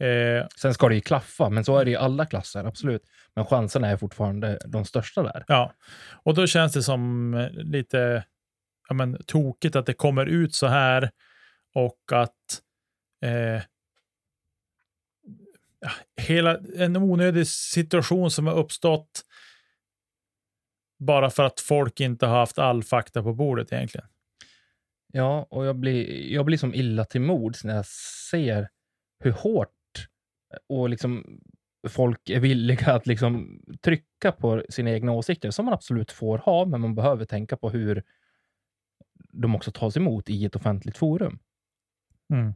[0.00, 3.02] Eh, Sen ska det ju klaffa, men så är det i alla klasser, absolut.
[3.34, 5.44] Men chanserna är fortfarande de största där.
[5.48, 5.72] Ja,
[6.12, 8.24] och då känns det som eh, lite
[8.88, 11.10] ja, men, tokigt att det kommer ut så här
[11.74, 12.62] och att
[13.22, 13.62] eh,
[16.16, 19.24] hela en onödig situation som har uppstått
[20.98, 24.06] bara för att folk inte har haft all fakta på bordet egentligen.
[25.12, 27.86] Ja, och jag blir, jag blir som illa till mods när jag
[28.30, 28.68] ser
[29.24, 30.08] hur hårt
[30.52, 31.40] eh, och liksom
[31.88, 36.64] folk är villiga att liksom trycka på sina egna åsikter, som man absolut får ha,
[36.64, 38.02] men man behöver tänka på hur
[39.32, 41.38] de också tas emot i ett offentligt forum.
[42.32, 42.54] Mm.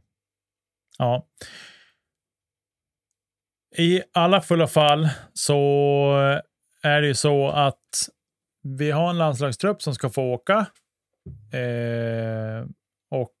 [0.97, 1.27] Ja.
[3.77, 5.61] I alla fulla fall så
[6.83, 8.09] är det ju så att
[8.63, 10.65] vi har en landslagstrupp som ska få åka.
[11.53, 12.65] Eh,
[13.11, 13.35] och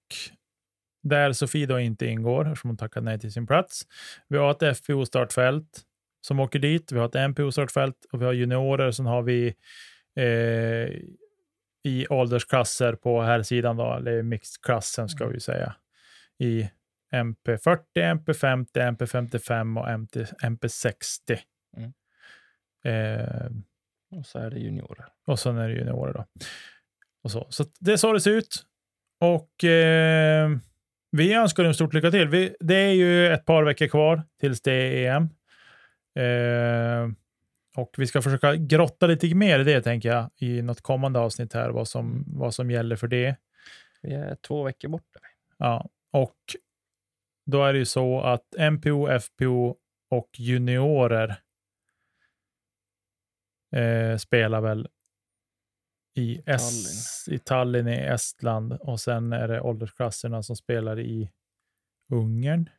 [1.03, 3.81] där Sofie då inte ingår, eftersom hon tackat nej till sin plats.
[4.27, 5.81] Vi har ett FPO-startfält
[6.21, 6.91] som åker dit.
[6.91, 8.91] Vi har ett MPO-startfält och vi har juniorer.
[8.91, 9.55] Sen har vi
[10.15, 10.89] eh,
[11.83, 15.75] i åldersklasser på här sidan då, eller mixed-klassen ska vi säga,
[16.39, 16.69] i
[17.13, 21.39] MP40, MP50, MP55 och MP, MP60.
[21.77, 21.93] Mm.
[22.85, 23.51] Eh,
[24.19, 25.05] Och så är det juniorer.
[25.25, 26.25] och sen är det juniorer då.
[27.23, 27.47] Och så.
[27.49, 28.65] så det är så det ser ut.
[29.19, 30.49] Och eh,
[31.11, 32.27] vi önskar dem stort lycka till.
[32.27, 35.29] Vi, det är ju ett par veckor kvar tills det är EM.
[36.15, 37.09] Eh,
[37.75, 41.53] och vi ska försöka grotta lite mer i det, tänker jag, i något kommande avsnitt
[41.53, 43.35] här, vad som, vad som gäller för det.
[44.01, 45.19] Vi är två veckor borta.
[45.57, 46.37] Ja, och
[47.45, 49.77] då är det ju så att MPO, FPO
[50.09, 51.41] och juniorer
[53.75, 54.87] eh, spelar väl
[56.15, 61.31] i, S, i Tallinn i Estland och sen är det åldersklasserna som spelar i
[62.13, 62.69] Ungern.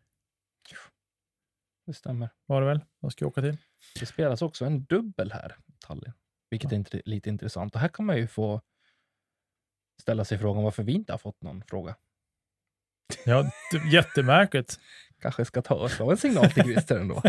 [1.87, 2.29] Det stämmer.
[2.47, 2.81] Var det väl?
[3.01, 3.57] De ska åka till.
[4.01, 6.13] Det spelas också en dubbel här i Tallinn,
[6.51, 7.75] vilket är int- lite intressant.
[7.75, 8.61] Och här kan man ju få
[10.01, 11.97] ställa sig frågan varför vi inte har fått någon fråga.
[13.25, 13.51] Ja,
[13.93, 14.77] jättemärkligt.
[15.23, 17.23] Kanske ska ta oss av en signal till Christer ändå.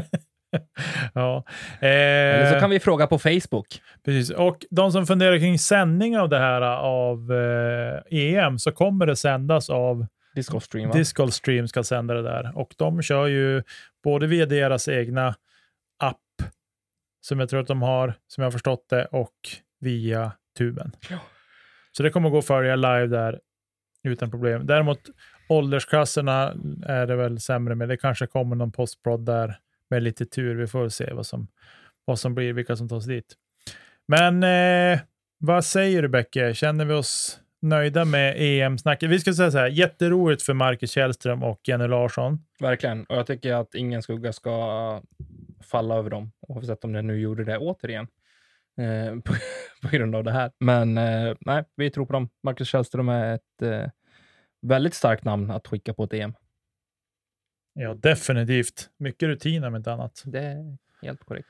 [1.14, 1.44] ja.
[1.80, 3.82] Eller så Eh, kan vi fråga på Facebook.
[4.06, 4.30] Precis.
[4.30, 9.16] Och de som funderar kring sändning av det här av eh, EM så kommer det
[9.16, 10.96] sändas av Discord stream, va?
[10.96, 12.58] Discord Stream ska sända det där.
[12.58, 13.64] Och de kör ju
[14.04, 15.36] både via deras egna
[16.00, 16.18] app,
[17.22, 19.36] som jag tror att de har, som jag har förstått det, och
[19.80, 20.92] via tuben.
[21.10, 21.18] Ja.
[21.92, 23.40] Så det kommer gå att följa live där
[24.04, 24.66] utan problem.
[24.66, 25.00] Däremot
[25.50, 26.54] åldersklasserna
[26.86, 27.90] är det väl sämre med.
[27.90, 29.60] Det kanske kommer någon postprod där
[29.90, 30.56] med lite tur.
[30.56, 31.48] Vi får se vad som,
[32.06, 33.36] vad som blir, vilka som tas dit.
[34.08, 35.00] Men eh,
[35.38, 36.54] vad säger du Becke?
[36.54, 39.10] Känner vi oss nöjda med EM-snacket?
[39.10, 42.40] Vi ska säga så här, jätteroligt för Marcus Källström och Jenny Larsson.
[42.60, 43.04] Verkligen.
[43.04, 45.02] Och jag tycker att ingen skugga ska
[45.62, 48.08] falla över dem, oavsett om de nu gjorde det återigen.
[48.78, 49.34] Eh, på,
[49.82, 50.52] på grund av det här.
[50.60, 52.30] Men eh, nej, vi tror på dem.
[52.44, 53.90] Marcus Källström är ett eh,
[54.62, 56.34] väldigt starkt namn att skicka på ett EM.
[57.74, 58.90] Ja, definitivt.
[58.98, 60.24] Mycket rutin om inte annat.
[60.26, 61.48] Det är helt korrekt.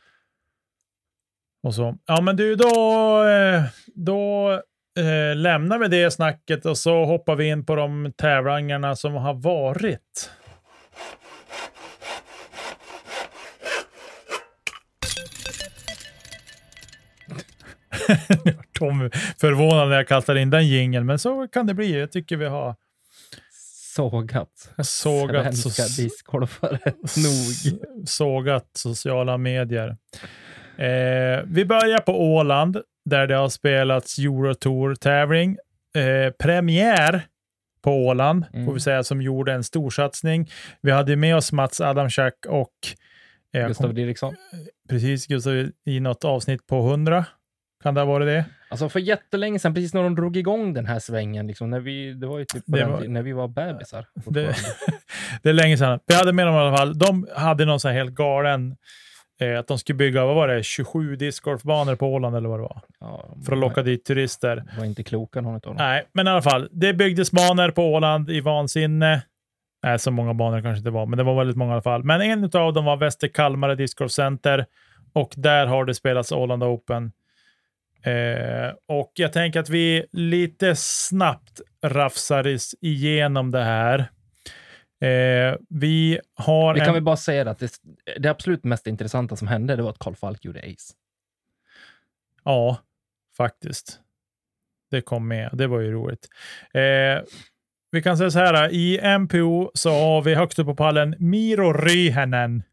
[1.63, 1.97] Och så.
[2.05, 3.63] Ja, men du, då, eh,
[3.95, 4.51] då
[4.97, 9.33] eh, lämnar vi det snacket och så hoppar vi in på de tävlingarna som har
[9.33, 10.31] varit.
[18.73, 21.99] Tom förvånad när jag kastade in den jingeln, men så kan det bli.
[21.99, 22.75] Jag tycker vi har
[24.03, 24.49] Sågat.
[24.85, 27.79] sågat, so Svenska discgolfare nog.
[28.07, 29.97] sågat sociala medier.
[30.77, 35.57] Eh, vi börjar på Åland, där det har spelats Eurotour-tävling.
[35.95, 37.21] Eh, premiär
[37.81, 38.65] på Åland, Mm.
[38.65, 40.49] får vi säga, som gjorde en storsatsning.
[40.81, 42.73] Vi hade med oss Mats Adamczak och
[43.53, 44.35] eh, Gustav kom, Didriksson.
[44.89, 47.25] precis Gustav i något avsnitt på 100.
[47.83, 48.45] Kan det ha varit det?
[48.69, 52.13] Alltså för jättelänge sedan, precis när de drog igång den här svängen, liksom, när vi,
[52.13, 54.05] det var ju typ Det var- när vi var bebisar.
[54.25, 54.55] Det,
[55.43, 55.99] det är länge sedan.
[56.07, 56.97] Vi hade med dem i alla fall.
[56.99, 58.75] De hade någon sån här helt galen,
[59.41, 62.63] eh, att de skulle bygga, vad var det, 27 discgolfbanor på Åland eller vad det
[62.63, 64.55] var, Ja, för att locka dit turister.
[64.55, 65.75] De var inte kloka någon av dem.
[65.77, 66.69] Nej, men i alla fall.
[66.71, 69.21] Det byggdes banor på Åland i vansinne.
[69.83, 72.03] Nej, så många banor kanske inte var, men det var väldigt många i alla fall.
[72.03, 74.65] Men en av dem var Väster Kalmare Discgolf Center
[75.13, 77.11] och där har det spelats Åland Open.
[78.03, 83.99] Eh, och jag tänker att vi lite snabbt rafsar igenom det här.
[85.01, 86.85] Eh, vi har Vi en...
[86.85, 87.71] kan väl bara säga att det,
[88.17, 90.93] det absolut mest intressanta som hände, det var att Karl Falk gjorde ace.
[92.43, 92.77] Ja,
[93.37, 93.99] faktiskt.
[94.91, 95.49] Det kom med.
[95.53, 96.27] Det var ju roligt.
[96.73, 97.23] Eh,
[97.91, 98.73] vi kan säga så här.
[98.73, 102.63] I MPO så har vi högst upp på pallen Miro Ryhänen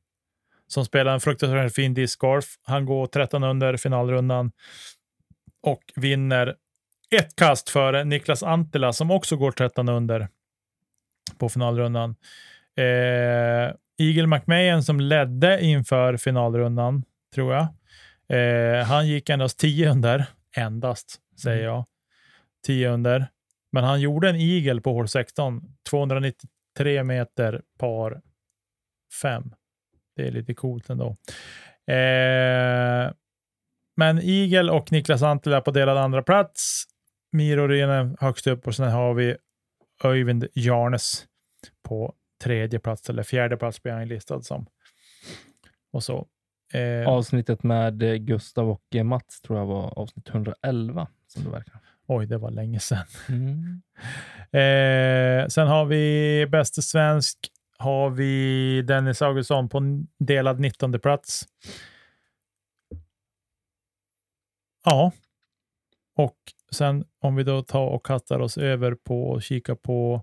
[0.66, 2.46] som spelar en fruktansvärt fin discgolf.
[2.62, 4.52] Han går 13 under finalrundan
[5.66, 6.54] och vinner
[7.10, 10.28] ett kast före Niklas Antila som också går 13 under
[11.38, 12.16] på finalrundan.
[12.76, 17.68] Eh, Eagle McMahon som ledde inför finalrundan, tror jag.
[18.28, 20.26] Eh, han gick endast 10 under.
[20.56, 21.84] Endast, säger jag.
[22.66, 23.26] 10 under.
[23.72, 25.62] Men han gjorde en eagle på hål 16.
[25.90, 28.22] 293 meter par
[29.22, 29.54] fem.
[30.16, 31.16] Det är lite coolt ändå.
[31.92, 33.10] Eh,
[33.96, 36.84] men Igel och Niklas Antila på delad andra plats.
[37.32, 39.36] Miro Rynen högst upp och sen har vi
[40.04, 41.26] Öyvind Jarnes
[41.82, 44.66] på tredje plats, eller fjärde plats blir han listad som.
[45.92, 46.26] Och så.
[46.72, 51.80] Eh, Avsnittet med Gustav och Mats tror jag var avsnitt 111, som det verkar.
[52.06, 53.04] oj, det var länge sedan.
[53.28, 53.82] Mm.
[54.52, 57.38] Eh, sen har vi bäste svensk,
[57.78, 61.46] har vi Dennis Augustsson på delad 19 plats.
[64.86, 65.12] Ja.
[66.16, 66.36] Och
[66.72, 70.22] sen om vi då tar och kastar oss över på och kika på,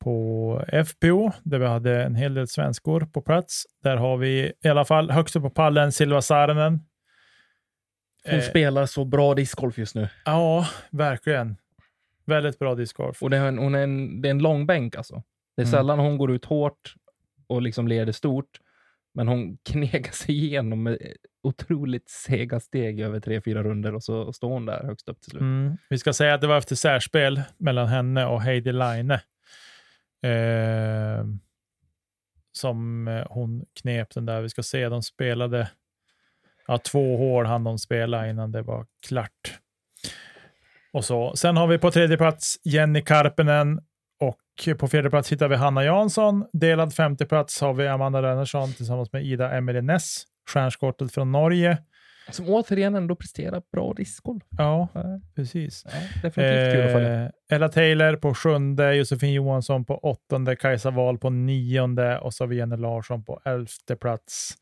[0.00, 3.64] på FPO, där vi hade en hel del svenskor på plats.
[3.82, 6.80] Där har vi i alla fall högst upp på pallen Silva Saarinen.
[8.24, 10.08] Hon Eh, spelar så bra discgolf just nu.
[10.24, 11.56] Ja, verkligen.
[12.26, 13.22] Väldigt bra discgolf.
[13.22, 15.22] Och det är en, hon är en, det är en lång bänk alltså.
[15.56, 15.72] Det är Mm.
[15.72, 16.94] sällan hon går ut hårt
[17.46, 18.60] och liksom leder stort.
[19.14, 20.98] Men hon knegar sig igenom med
[21.42, 25.30] otroligt sega steg över tre, fyra runder och så står hon där högst upp till
[25.30, 25.40] slut.
[25.40, 25.76] Mm.
[25.90, 29.10] Vi ska säga att det var efter särspel mellan henne och Heidi Line.
[30.22, 31.24] Eh,
[32.52, 34.40] som eh, hon knep den där.
[34.40, 35.70] Vi ska se, de spelade
[36.66, 39.58] ja, två hål hann de spela innan det var klart.
[40.92, 41.36] Och så.
[41.36, 43.80] Sen har vi på tredje plats Jenny Karpenen
[44.20, 46.44] och på fjärde plats hittar vi Hanna Jansson.
[46.52, 51.78] Delad femte plats har vi Amanda Rennersson tillsammans med Ida Emelie Ness, stjärnskottet från Norge.
[52.30, 54.42] Som återigen ändå presterar bra discgolf.
[54.58, 55.82] Ja, Ja, precis.
[56.22, 57.22] definitivt kul att följa.
[57.24, 62.44] Eh, Ella Taylor på sjunde, Josefin Johansson på åttonde, Kajsa Wahl på nionde och så
[62.44, 64.54] har vi Jenny Larsson på elfte plats.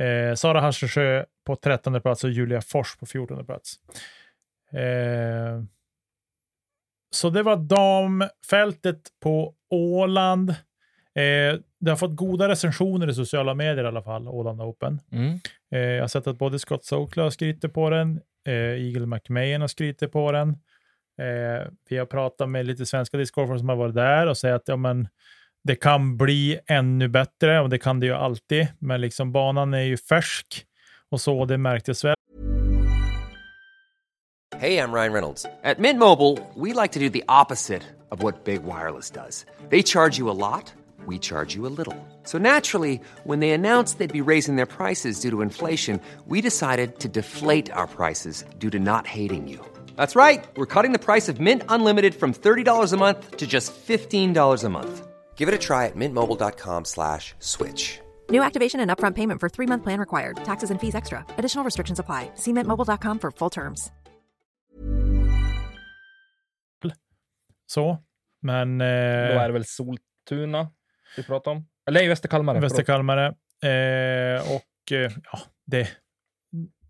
[0.00, 3.74] Eh, Sara Hassersjö på trettonde plats och Julia Fors på fjortonde plats.
[4.72, 5.62] Eh,
[7.10, 10.54] så det var damfältet på Åland.
[11.18, 15.00] Eh, det har fått goda recensioner i sociala medier i alla fall, Åland Open.
[15.12, 15.38] Mm.
[15.72, 19.60] Eh, jag har sett att både Scott Sokla har skrytit på den, eh, Eagle McMahon
[19.60, 20.48] har skrytit på den.
[21.18, 24.68] Eh, vi har pratat med lite svenska discgolfare som har varit där och säger att
[24.68, 25.08] ja, men,
[25.64, 29.82] det kan bli ännu bättre och det kan det ju alltid, men liksom banan är
[29.82, 30.64] ju färsk
[31.10, 32.14] och så, det märktes väl.
[34.56, 35.46] Hey, I'm Ryan Reynolds.
[35.62, 39.46] At Mint Mobile, we like to do the opposite of what Big Wireless does.
[39.70, 40.74] They charge you a lot,
[41.08, 41.96] we charge you a little.
[42.22, 46.98] So naturally, when they announced they'd be raising their prices due to inflation, we decided
[47.00, 49.58] to deflate our prices due to not hating you.
[49.96, 50.44] That's right.
[50.56, 54.68] We're cutting the price of Mint Unlimited from $30 a month to just $15 a
[54.68, 55.08] month.
[55.36, 58.00] Give it a try at mintmobile.com slash switch.
[58.30, 60.36] New activation and upfront payment for three month plan required.
[60.44, 61.24] Taxes and fees extra.
[61.38, 62.30] Additional restrictions apply.
[62.34, 63.90] See mintmobile.com for full terms.
[67.66, 67.98] Så,
[68.42, 70.70] men Då eh, är det väl Soltuna
[71.16, 71.66] vi pratar om?
[71.88, 72.60] Eller Västerkalmare.
[72.60, 73.26] Västerkalmare.
[73.62, 75.88] Eh, och eh, ja, det,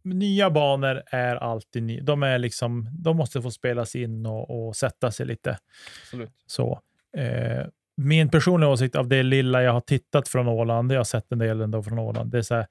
[0.03, 2.03] nya banor är alltid nya.
[2.03, 5.59] De, är liksom, de måste få spelas in och, och sätta sig lite.
[6.03, 6.31] Absolut.
[6.47, 6.81] Så,
[7.17, 11.33] eh, min personliga åsikt av det lilla jag har tittat från Åland, jag har sett
[11.33, 12.67] en del ändå från Åland, det är så här,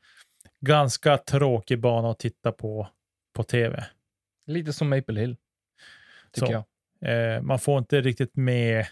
[0.60, 2.88] ganska tråkig bana att titta på
[3.34, 3.86] på tv.
[4.46, 5.38] Lite som Maple Hill,
[6.32, 6.64] tycker Så.
[7.00, 7.36] jag.
[7.36, 8.86] Eh, man får inte riktigt med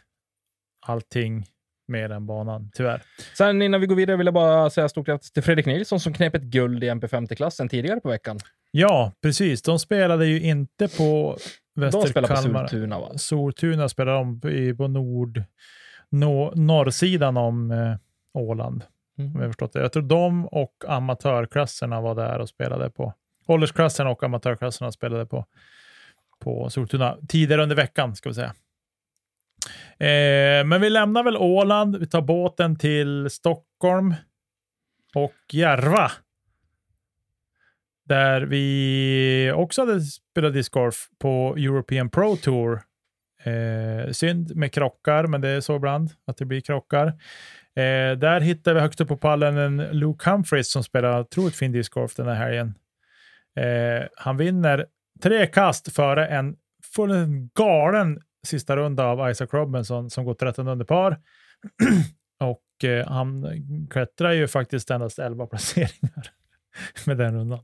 [0.80, 1.46] allting
[1.88, 3.02] med den banan, tyvärr.
[3.38, 6.14] Sen innan vi går vidare vill jag bara säga stort grattis till Fredrik Nilsson som
[6.14, 8.40] knep ett guld i MP50-klassen tidigare på veckan.
[8.72, 9.62] Ja, precis.
[9.62, 11.38] De spelade ju inte på
[11.76, 12.68] De spelar på Västerkalmar.
[12.68, 13.18] Soltuna va?
[13.18, 14.42] Soltuna spelar de
[14.78, 15.44] på, nord,
[16.10, 17.96] no, norrsidan om eh,
[18.34, 18.84] Åland.
[19.18, 19.82] Om jag förstått det.
[19.82, 23.14] Jag tror de och amatörklasserna var där och spelade på.
[23.48, 25.46] Åldersklasserna och amatörklasserna spelade på,
[26.40, 28.54] på Soltuna tidigare under veckan, ska vi säga.
[30.00, 31.98] Eh, men vi lämnar väl Åland.
[31.98, 34.14] Vi tar båten till Stockholm
[35.16, 36.12] och Järva.
[38.06, 42.82] Där vi också hade spelat discgolf på European Pro Tour.
[43.44, 47.08] Eh, synd med krockar, men det är så ibland att det blir krockar.
[47.76, 51.72] Eh, där hittar vi högst upp på pallen en Luke Humphries som spelar otroligt fin
[51.72, 52.74] discgolf den här helgen.
[53.56, 54.86] Eh, han vinner
[55.24, 56.56] tre kast före en
[56.96, 61.22] fullständigt galen sista runda av Isaac Robinson som går 13 under par.
[62.40, 63.48] Och eh, han
[63.90, 66.32] klättrar ju faktiskt endast 11 placeringar
[67.06, 67.60] med den rundan.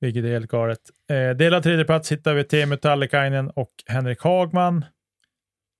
[0.00, 0.80] Vilket är helt galet.
[1.10, 4.84] Eh, delad tredje plats hittar vi Teemu Tallikainen och Henrik Hagman.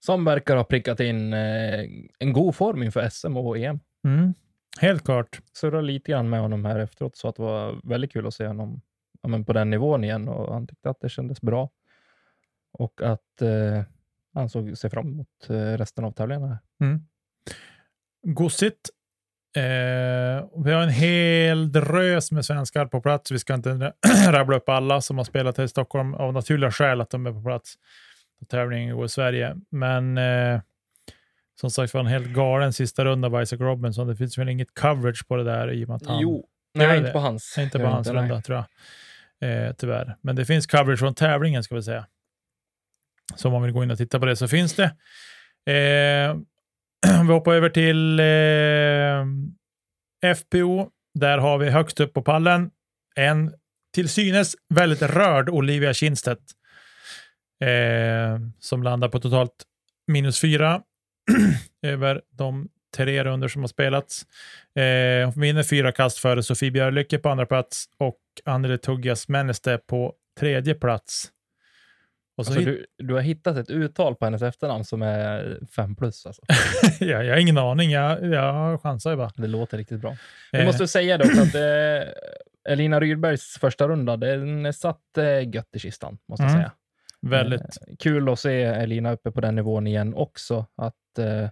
[0.05, 1.81] Som verkar ha prickat in eh,
[2.19, 3.81] en god form inför SM och EM.
[4.05, 4.35] Mm.
[4.81, 5.41] Helt klart.
[5.53, 8.47] Surrade lite grann med honom här efteråt, så att det var väldigt kul att se
[8.47, 8.81] honom
[9.23, 11.71] ja, men på den nivån igen och han tyckte att det kändes bra.
[12.73, 13.85] Och att eh,
[14.35, 16.59] han såg sig fram emot eh, resten av tävlingarna.
[16.81, 17.07] Mm.
[18.27, 18.91] Gossigt
[19.57, 23.31] Eh, vi har en hel drös med svenskar på plats.
[23.31, 23.93] Vi ska inte
[24.29, 27.33] rabbla upp alla som har spelat här i Stockholm av naturliga skäl att de är
[27.33, 27.75] på plats.
[28.51, 29.57] Tävlingen går i Sverige.
[29.71, 30.61] Men eh,
[31.61, 34.07] som sagt var en helt galen sista runda av Isaac Robinson.
[34.07, 36.21] Det finns väl inget coverage på det där i och med att han...
[36.21, 37.59] Jo, nej, inte på hans.
[37.59, 38.29] inte på hans inte, nej.
[38.29, 38.65] runda, tror
[39.39, 39.67] jag.
[39.67, 40.17] Eh, tyvärr.
[40.21, 42.07] Men det finns coverage från tävlingen, ska vi säga.
[43.37, 44.85] Så om man vill gå in och titta på det så finns det.
[45.73, 46.37] Eh,
[47.27, 49.25] vi hoppar över till eh,
[50.35, 50.91] FPO.
[51.15, 52.71] Där har vi högst upp på pallen
[53.17, 53.55] en
[53.95, 56.43] till synes väldigt rörd Olivia Kindstedt.
[57.63, 59.65] Eh, som landar på totalt
[60.07, 60.83] minus fyra
[61.83, 64.27] över de tre runder som har spelats.
[64.77, 69.79] Eh, hon vinner fyra kast före Sofie Björlycke på andra plats och Anneli Tuggas Männeste
[69.87, 71.31] på tredje plats.
[72.37, 75.97] Och så Alltså, du, du har hittat ett uttal på hennes efternamn som är fem
[75.97, 76.27] plus.
[76.27, 76.43] Alltså.
[77.05, 79.31] ja, jag har ingen aning, jag, jag chansar ju bara.
[79.37, 80.17] Det låter riktigt bra.
[80.53, 82.13] Vi Eh, måste säga dock att eh,
[82.73, 86.61] Elina Rydbergs första runda, den satt eh, gött i kistan, måste jag Mm.
[86.63, 86.73] säga.
[87.21, 87.61] väldigt.
[87.61, 90.67] Eh, kul att se Elina uppe på den nivån igen också.
[90.77, 91.49] Att, eh,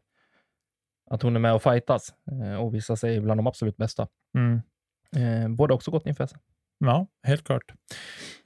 [1.10, 2.14] att hon är med och fightas
[2.44, 4.08] eh, och visar sig bland de absolut bästa.
[4.36, 5.56] Mm.
[5.56, 6.38] Båda också gått inför sig.
[6.78, 7.72] Ja, helt klart.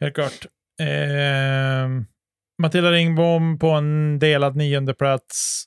[0.01, 0.47] Helt klart.
[0.81, 1.89] Eh,
[2.59, 5.65] Matilda Ringbom på en delad nionde plats.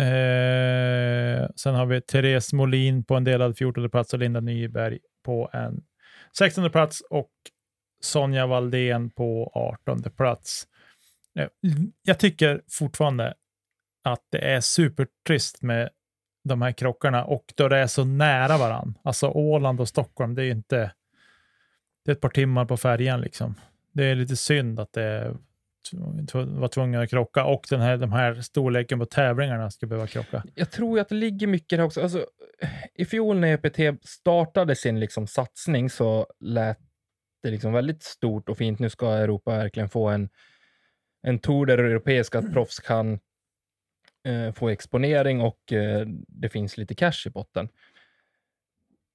[0.00, 5.50] Eh, sen har vi Therese Molin på en delad fjortonde plats och Linda Nyberg på
[5.52, 5.84] en
[6.38, 7.30] sextonde plats och
[8.00, 10.66] Sonja Valdén på artonde plats.
[11.38, 11.48] Eh,
[12.02, 13.34] Jag tycker fortfarande
[14.04, 15.90] att det är supertrist med
[16.44, 18.98] de här krockarna och då det är så nära varann.
[19.02, 20.92] Alltså Åland och Stockholm, det är ju inte
[22.04, 23.54] det är ett par timmar på färjan liksom.
[23.92, 25.36] Det är lite synd att det är
[25.92, 30.44] var tvungen att krocka och den här, de här storleken på tävlingarna ska behöva krocka.
[30.54, 32.02] Jag tror att det ligger mycket där också.
[32.02, 32.26] Alltså,
[32.94, 36.78] I fjol när EPT startade sin liksom, satsning så lät
[37.42, 38.78] det liksom väldigt stort och fint.
[38.78, 40.28] Nu ska Europa verkligen få en,
[41.22, 43.18] en tour där europeiska proffs kan
[44.24, 47.68] eh, få exponering och eh, det finns lite cash i botten.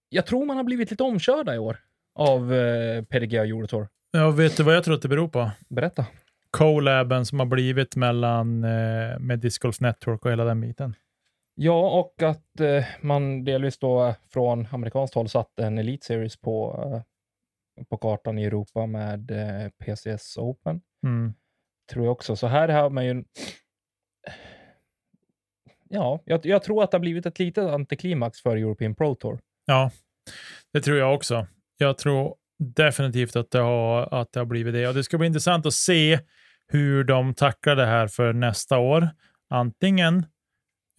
[0.10, 1.80] Jag tror man har blivit lite omkörda i år
[2.16, 3.88] av eh, PDG och Eurotour.
[4.12, 5.52] Ja, vet du vad jag tror att det beror på?
[5.70, 6.06] Berätta.
[6.52, 10.96] Colaben som har blivit mellan eh, med Disc Golf Network och hela den biten.
[11.56, 16.84] Ja, och att eh, man delvis då från amerikanskt håll satte en Elite Series på,
[17.78, 21.34] eh, på kartan i Europa med eh, PCS Open, Mm.
[21.92, 22.36] tror jag också.
[22.36, 23.24] Så här har man ju...
[25.90, 29.40] Ja, jag, jag tror att det har blivit ett litet antiklimax för European Pro Tour.
[29.66, 29.92] Ja,
[30.74, 31.48] det tror jag också.
[31.78, 34.88] Jag tror definitivt att det, har, att det har blivit det.
[34.88, 36.20] Och det ska bli intressant att se
[36.68, 39.10] hur de tacklar det här för nästa år.
[39.50, 40.18] Antingen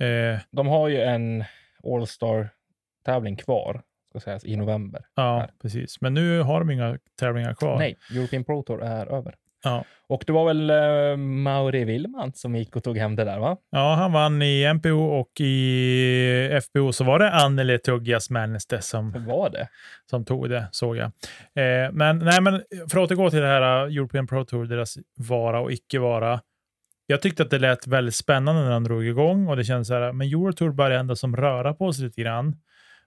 [0.00, 1.44] eh, De har ju en
[1.84, 5.04] All-Star-tävling kvar, ska sägas, i november.
[5.14, 5.50] Ja, Här.
[5.62, 6.00] precis.
[6.00, 7.78] Men nu har de inga tävlingar kvar.
[7.78, 9.34] Nej, European Pro Tour är över.
[9.64, 9.84] Ja.
[10.08, 13.56] Och det var väl eh, Mauri Willman som gick och tog hem det där, va?
[13.70, 19.12] ja, han vann i MPO och i FPO så var det Anneli Tuggas Männeste som,
[19.12, 19.68] Det var det.
[20.10, 21.04] som tog det, såg jag.
[21.54, 24.98] Eh, men, nej, men för att återgå till det här uh, European Pro Tour, deras
[25.16, 26.40] vara och icke vara.
[27.06, 29.94] Jag tyckte att det lät väldigt spännande när de drog igång och det kändes så
[29.94, 32.56] här, men Eurotour börjar ändå som röra på sig lite grann.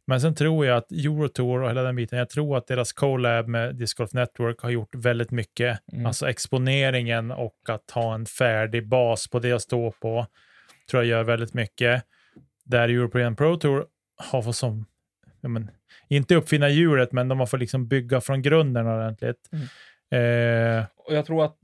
[0.06, 3.48] Men sen tror jag att Eurotour och hela den biten, jag tror att deras collab
[3.48, 5.80] med Disc Golf Network har gjort väldigt mycket.
[5.94, 6.06] Mm.
[6.06, 10.28] Alltså exponeringen och att ha en färdig bas på det att stå på,
[10.90, 12.04] tror jag gör väldigt mycket.
[12.66, 13.86] Där European Pro Tour
[14.18, 14.86] har fått som,
[15.42, 15.72] men,
[16.08, 19.50] inte uppfinna hjulet, men de har fått liksom bygga från grunden ordentligt.
[19.52, 20.80] Mm.
[20.80, 21.58] Eh, Och jag tror att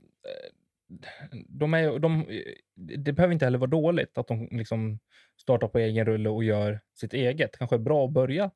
[1.48, 2.26] de är, de,
[2.74, 4.98] det behöver inte heller vara dåligt att de liksom
[5.36, 7.58] startar på egen rulle och gör sitt eget.
[7.58, 8.50] Kanske är bra att börja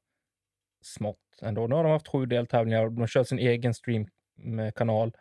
[0.82, 1.66] smått ändå.
[1.66, 5.12] Nu har de haft sju deltävlingar och de kör sin egen streamkanal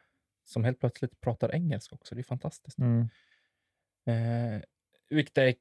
[0.43, 2.15] som helt plötsligt pratar engelska också.
[2.15, 2.77] Det är fantastiskt.
[2.79, 3.09] mm.
[4.05, 4.61] Eh,
[5.09, 5.55] vilket är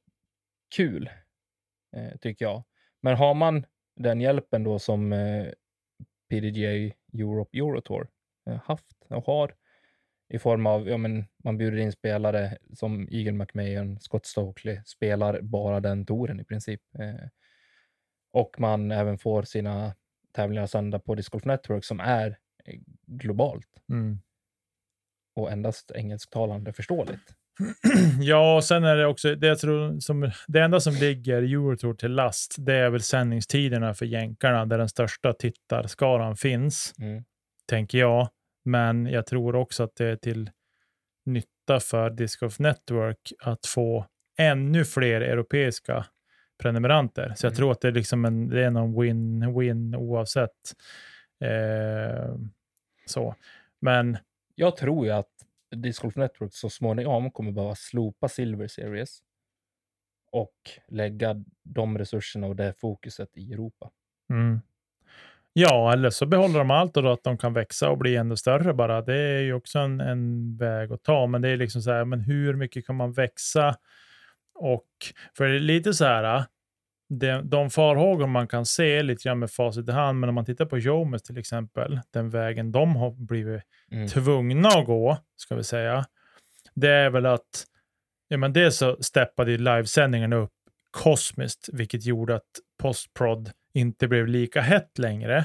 [0.76, 1.10] kul,
[1.96, 2.64] eh, tycker jag.
[3.00, 5.46] Men har man den hjälpen då som eh,
[6.30, 8.08] PDGA Europe Eurotour
[8.46, 9.54] eh, haft och har
[10.32, 15.40] i form av, ja men man bjuder in spelare som Eagle McMahon, Scott Stokely, spelar
[15.40, 16.80] bara den touren i princip.
[16.98, 17.28] Eh,
[18.32, 19.94] och man även får sina
[20.32, 24.18] tävlingar sända på Disc Golf Network som är eh, globalt Mm.
[25.36, 27.34] och endast engelsktalande förståeligt.
[28.20, 31.94] Ja, och sen är det också, det, jag tror, som, det enda som ligger Eurotour
[31.94, 37.24] till last, det är väl sändningstiderna för jänkarna, där den största tittarskaran finns, Mm.
[37.66, 38.28] tänker jag.
[38.64, 40.50] Men jag tror också att det är till
[41.24, 44.06] nytta för Disc Golf Network att få
[44.38, 46.06] ännu fler europeiska
[46.62, 47.32] prenumeranter.
[47.36, 47.56] Så jag Mm.
[47.56, 50.74] tror att det är, liksom en, det är någon win-win oavsett.
[51.44, 52.34] Eh,
[53.06, 53.34] så.
[53.80, 54.18] Men
[54.54, 55.30] Jag tror ju att
[55.76, 59.18] Disc Golf Network så småningom kommer behöva slopa Silver Series
[60.32, 60.54] och
[60.88, 63.90] lägga de resurserna och det fokuset i Europa.
[64.30, 64.60] Mm.
[65.52, 68.36] Ja, eller så behåller de allt och då att de kan växa och bli ännu
[68.36, 69.02] större bara.
[69.02, 71.26] Det är ju också en, en väg att ta.
[71.26, 73.76] Men det är liksom så här, men hur mycket kan man växa?
[74.54, 74.86] Och
[75.36, 76.44] för det är lite så här,
[77.08, 80.44] de, de farhågor man kan se lite grann med facit i hand, men om man
[80.44, 84.08] tittar på Jomes till exempel, den vägen de har blivit Mm.
[84.08, 86.04] tvungna att gå, ska vi säga,
[86.74, 87.64] det är väl att
[88.28, 90.52] ja, men dels så steppade ju livesändningarna upp
[90.90, 92.50] kosmiskt, vilket gjorde att
[92.82, 95.44] postprod inte blev lika hett längre.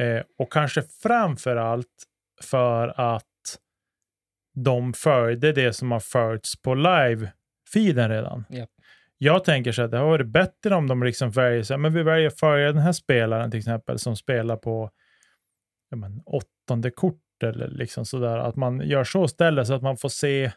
[0.00, 2.04] Eh, och kanske framför allt
[2.42, 3.24] för att
[4.54, 8.44] de följde det som har följts på live-feeden redan.
[8.48, 8.70] Japp.
[9.18, 11.94] Jag tänker så att det har varit bättre om de liksom väljer så här, men
[11.94, 14.90] vi väljer att följa den här spelaren till exempel som spelar på
[15.96, 18.38] men, åttonde kort eller liksom sådär.
[18.38, 20.52] Att man gör så istället så att man får se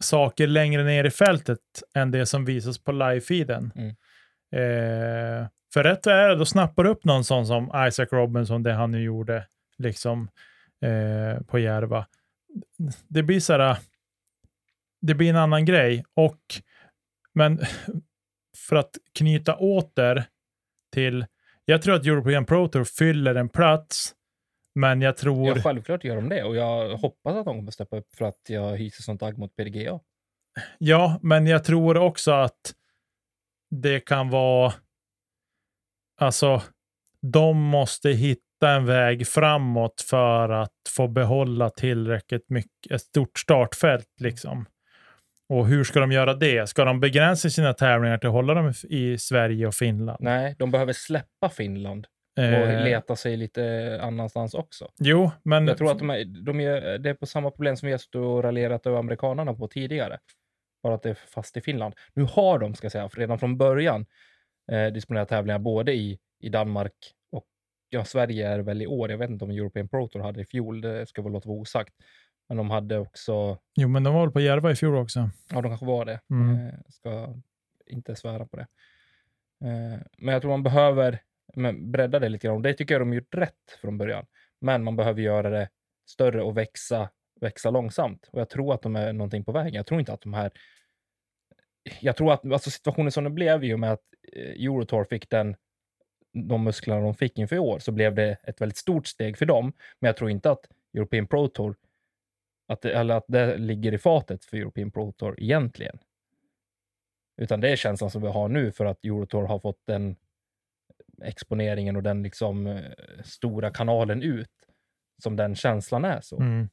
[0.00, 1.58] saker längre ner i fältet
[1.94, 3.72] än det som visas på live-feeden.
[3.76, 3.94] Mm.
[4.52, 8.72] Eh, för rätt är det, då snappar du upp någon sån som Isaac Robinson, det
[8.72, 9.46] han nu gjorde
[9.78, 10.28] liksom
[10.80, 12.06] eh, på Järva.
[13.08, 13.76] Det blir så här,
[15.00, 16.04] det blir en annan grej.
[16.14, 16.40] Och,
[17.32, 17.60] men
[18.68, 20.24] för att knyta åter
[20.92, 21.26] till,
[21.64, 24.14] jag tror att European Pro Tour fyller en plats,
[24.74, 25.48] men jag tror...
[25.48, 28.40] Ja, självklart gör de det och jag hoppas att de kommer steppa upp för att
[28.48, 30.00] jag hyser sånt agg mot PDGA.
[30.78, 32.74] Ja, men jag tror också att
[33.82, 34.72] det kan vara...
[36.20, 36.62] Alltså,
[37.22, 44.20] de måste hitta en väg framåt för att få behålla tillräckligt mycket, ett stort startfält.
[44.20, 44.66] Liksom.
[45.48, 46.68] Och hur ska de göra det?
[46.68, 50.18] Ska de begränsa sina tävlingar till att hålla dem i Sverige och Finland?
[50.20, 52.06] Nej, de behöver släppa Finland
[52.36, 54.88] och Eh, leta sig lite annanstans också.
[54.98, 55.66] Jo, men...
[55.66, 58.42] Jag tror att de är, de är, det är på samma problem som vi har
[58.42, 60.18] raljerat över amerikanerna på tidigare.
[60.86, 61.94] Bara att det är fast i Finland.
[62.14, 64.06] Nu har de, ska jag säga, redan från början
[64.72, 66.94] eh, disponerat tävlingar både i, i Danmark
[67.32, 67.46] och
[67.90, 69.10] ja, Sverige är väl i år.
[69.10, 71.58] Jag vet inte om European Pro Tour hade i fjol, det ska väl låta vara
[71.58, 71.94] osagt.
[72.48, 75.30] Men de hade också, Jo, men de var väl på Järva i fjol också.
[75.50, 76.20] ja de kanske var det.
[76.30, 76.66] Mm.
[76.66, 77.34] Eh, ska
[77.86, 78.66] inte svära på det.
[79.64, 81.22] Eh, men jag tror man behöver
[81.54, 82.62] men, bredda det lite grann.
[82.62, 84.26] Det tycker jag de gjort rätt från början.
[84.60, 85.68] Men man behöver göra det
[86.06, 87.08] större och växa,
[87.40, 88.28] växa långsamt.
[88.32, 89.74] Och jag tror att de är någonting på vägen.
[89.74, 90.50] Jag tror inte att de här...
[92.00, 95.04] Jag tror att alltså situationen som den blev i och med att eh, Eurotor Eurotour
[95.04, 95.56] fick den,
[96.32, 99.46] de musklerna de fick inför i år, så blev det ett väldigt stort steg för
[99.46, 99.72] dem.
[99.98, 101.76] Men jag tror inte att European Pro Tour,
[102.68, 105.98] att det, eller att det ligger i fatet för European Pro Tour egentligen.
[107.36, 110.16] Utan det är känslan som vi har nu för att Eurotour har fått den
[111.22, 112.82] exponeringen och den liksom eh,
[113.24, 114.50] stora kanalen ut
[115.22, 116.20] som den känslan är.
[116.20, 116.36] så.
[116.36, 116.68] Mm.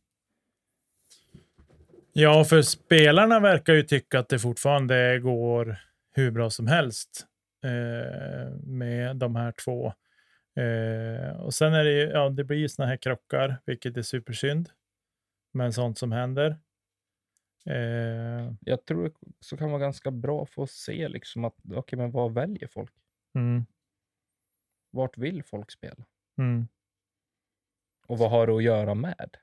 [2.13, 5.77] Ja, för spelarna verkar ju tycka att det fortfarande går
[6.11, 7.27] hur bra som helst
[7.63, 9.93] eh, med de här två.
[10.61, 14.01] Eh, och sen är det ju, ja, det blir ju såna här krockar, vilket är
[14.01, 14.69] supersynd.
[15.51, 16.57] Men sånt som händer.
[17.65, 22.11] Eh, Jag tror så kan vara ganska bra för att se liksom att, okej, men
[22.11, 22.91] vad väljer folk?
[23.35, 23.65] mm,
[24.91, 26.05] Vart vill folk spela?
[26.37, 26.67] mm.
[28.07, 29.37] Och vad har det att göra med?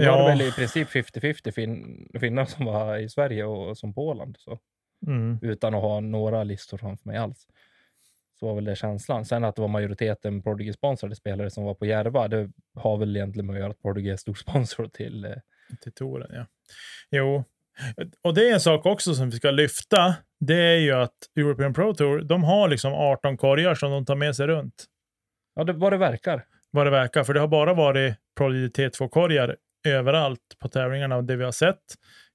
[0.00, 0.16] Nu Ja.
[0.16, 4.36] var det väl i princip 50-50 fin finnar som var i Sverige och, som Åland.
[4.38, 4.58] Så.
[5.06, 5.38] Mm.
[5.42, 7.46] utan att ha några listor framför mig alls.
[8.40, 9.24] Så var väl det känslan.
[9.24, 13.46] Sen att det var majoriteten Prodigy-sponsrade spelare som var på Järva, det har väl egentligen
[13.46, 15.24] med att göra att Prodigy är stor sponsor till...
[15.24, 15.32] Eh,
[15.82, 16.46] Till touren, ja.
[17.10, 17.44] Jo,
[18.22, 20.14] och det är en sak också som vi ska lyfta.
[20.40, 24.14] Det är ju att European Pro Tour, de har liksom 18 korgar som de tar
[24.14, 24.84] med sig runt.
[25.54, 26.44] ja, det, vad det verkar.
[26.70, 27.24] vad det verkar.
[27.24, 31.78] För det har bara varit Prodigy T2-korgar överallt på tävlingarna det vi har sett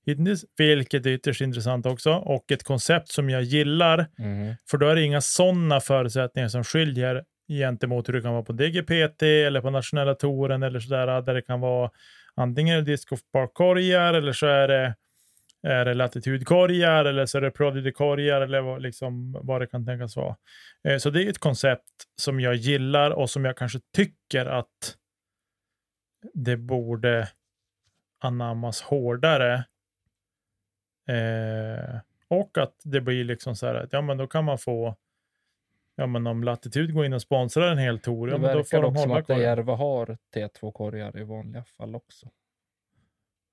[0.06, 2.12] hittills, vilket är ytterst intressant också.
[2.12, 4.56] Och ett koncept som jag gillar, Mhm.
[4.70, 8.54] för då är det inga sådana förutsättningar som skiljer gentemot hur det kan vara på
[8.54, 11.92] DGPT eller på nationella touren eller sådär, där det kan vara
[12.36, 14.96] antingen disc golf park-korgar eller så är det,
[15.68, 20.16] är det latitudkorgar eller så är det prodigy-korgar eller vad, liksom, vad det kan tänkas
[20.16, 20.36] vara.
[20.88, 21.84] Eh, Så det är ett koncept
[22.22, 24.96] som jag gillar och som jag kanske tycker att
[26.34, 27.30] det borde
[28.20, 29.66] anammas hårdare.
[31.08, 34.96] Eh, och att det blir liksom så här att ja, men då kan man få
[35.98, 38.64] Ja, men om Latitude går in och sponsrar en hel tour, ja, Det men då
[38.64, 39.42] får verkar de också som hålla att.
[39.42, 42.30] Järva har T2-korgar i vanliga fall också.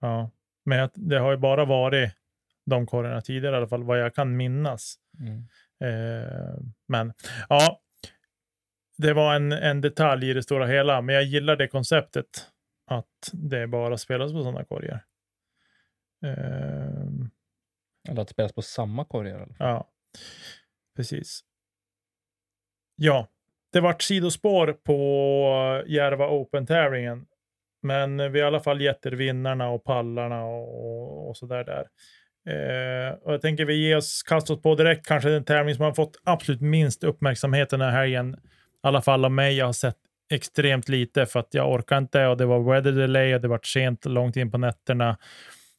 [0.01, 0.31] Ja,
[0.65, 2.13] men det har ju bara varit
[2.65, 4.95] de korgarna tidigare, i alla fall vad jag kan minnas.
[5.21, 5.39] Mm.
[5.81, 6.55] Eh,
[6.87, 7.13] men
[7.49, 7.81] ja,
[8.99, 12.52] det var en, en detalj i det stora hela, men jag gillar det konceptet
[12.87, 15.05] att det bara spelas på sådana korgar.
[16.25, 17.03] Eh,
[18.09, 19.39] Eller att det spelas på samma korgar.
[19.39, 19.55] fall.
[19.59, 19.89] Ja,
[20.97, 21.41] precis.
[22.97, 23.29] Ja,
[23.73, 27.27] det vart sidospår på Järva Open-tävlingen.
[27.83, 31.65] Men vi har i alla fall gett er vinnarna och pallarna och, och så där.
[31.65, 31.89] där.
[32.47, 35.85] Eh, och jag tänker vi ger oss, kastar oss på direkt kanske den tävling som
[35.85, 38.35] har fått absolut minst uppmärksamhet den här helgen.
[38.35, 38.39] I
[38.81, 39.57] alla fall av mig.
[39.57, 39.97] Jag har sett
[40.33, 43.61] extremt lite för att jag orkar inte och det var weather delay och det var
[43.63, 45.19] sent långt in på nätterna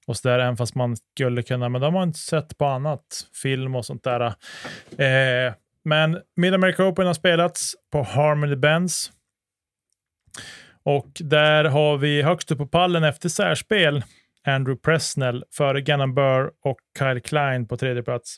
[0.07, 3.27] och så där, även fast man skulle kunna, men de har inte sett på annat,
[3.41, 4.21] film och sånt där.
[4.97, 9.11] Eh, men Mid America Open har spelats på Harmony Benz.
[10.83, 14.03] Och där har vi högst upp på pallen efter särspel
[14.47, 18.37] Andrew Presnell före Gannon Burr och Kyle Klein på tredje plats.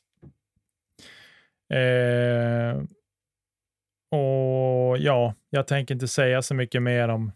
[1.73, 2.81] Eh,
[4.09, 7.31] och ja, jag tänker inte säga så mycket mer om,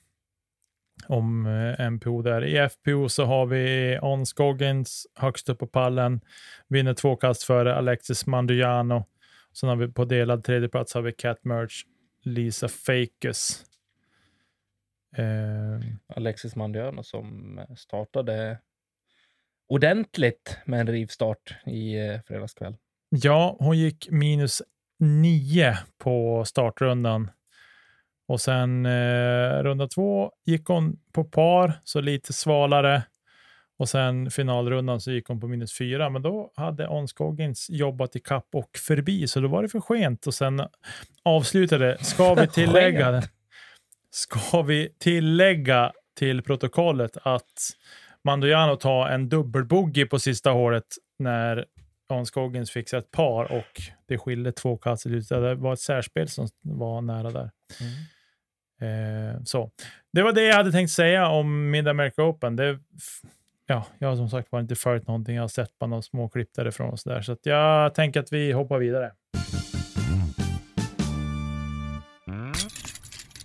[1.08, 2.46] om eh, MPO där.
[2.46, 6.22] I FPO så har vi On Scoggins högst upp på pallen,
[6.68, 9.06] vinner två kast före Alexis Mandujano.
[9.54, 11.84] Sen har vi på delad tredje plats har vi Cat Merch,
[12.24, 13.66] Lisa Fakes.
[15.18, 18.60] Eh, Alexis Mandiano som startade
[19.68, 22.76] ordentligt med en rivstart i eh, fredags kväll.
[23.10, 24.62] Ja, hon gick minus
[25.00, 27.32] nio på startrundan.
[28.28, 33.04] Och sen eh, runda två gick hon på par, så lite svalare.
[33.80, 38.16] Och sen finalrundan så gick hon på minus fyra, men då hade On Scoggins jobbat
[38.16, 40.28] i kapp och förbi, så då var det för sent.
[40.28, 40.62] Och sen
[41.24, 43.24] avslutade, ska vi tillägga,
[44.12, 47.54] ska vi tillägga till protokollet att
[48.24, 50.86] Mandojano tar en dubbelbogey på sista hålet
[51.20, 51.66] när
[52.12, 55.04] On Scoggins fick sig ett par och det skilde två kast.
[55.30, 57.52] Det var ett särspel som var nära där.
[58.82, 59.72] Eh, så.
[60.14, 62.56] Det var det jag hade tänkt säga om Mid America Open.
[62.56, 62.80] Det,
[63.66, 65.36] ja, jag har som sagt var inte följt någonting.
[65.36, 67.22] Jag har sett bara några små klipp därifrån och så där.
[67.22, 69.12] Så jag tänker att vi hoppar vidare.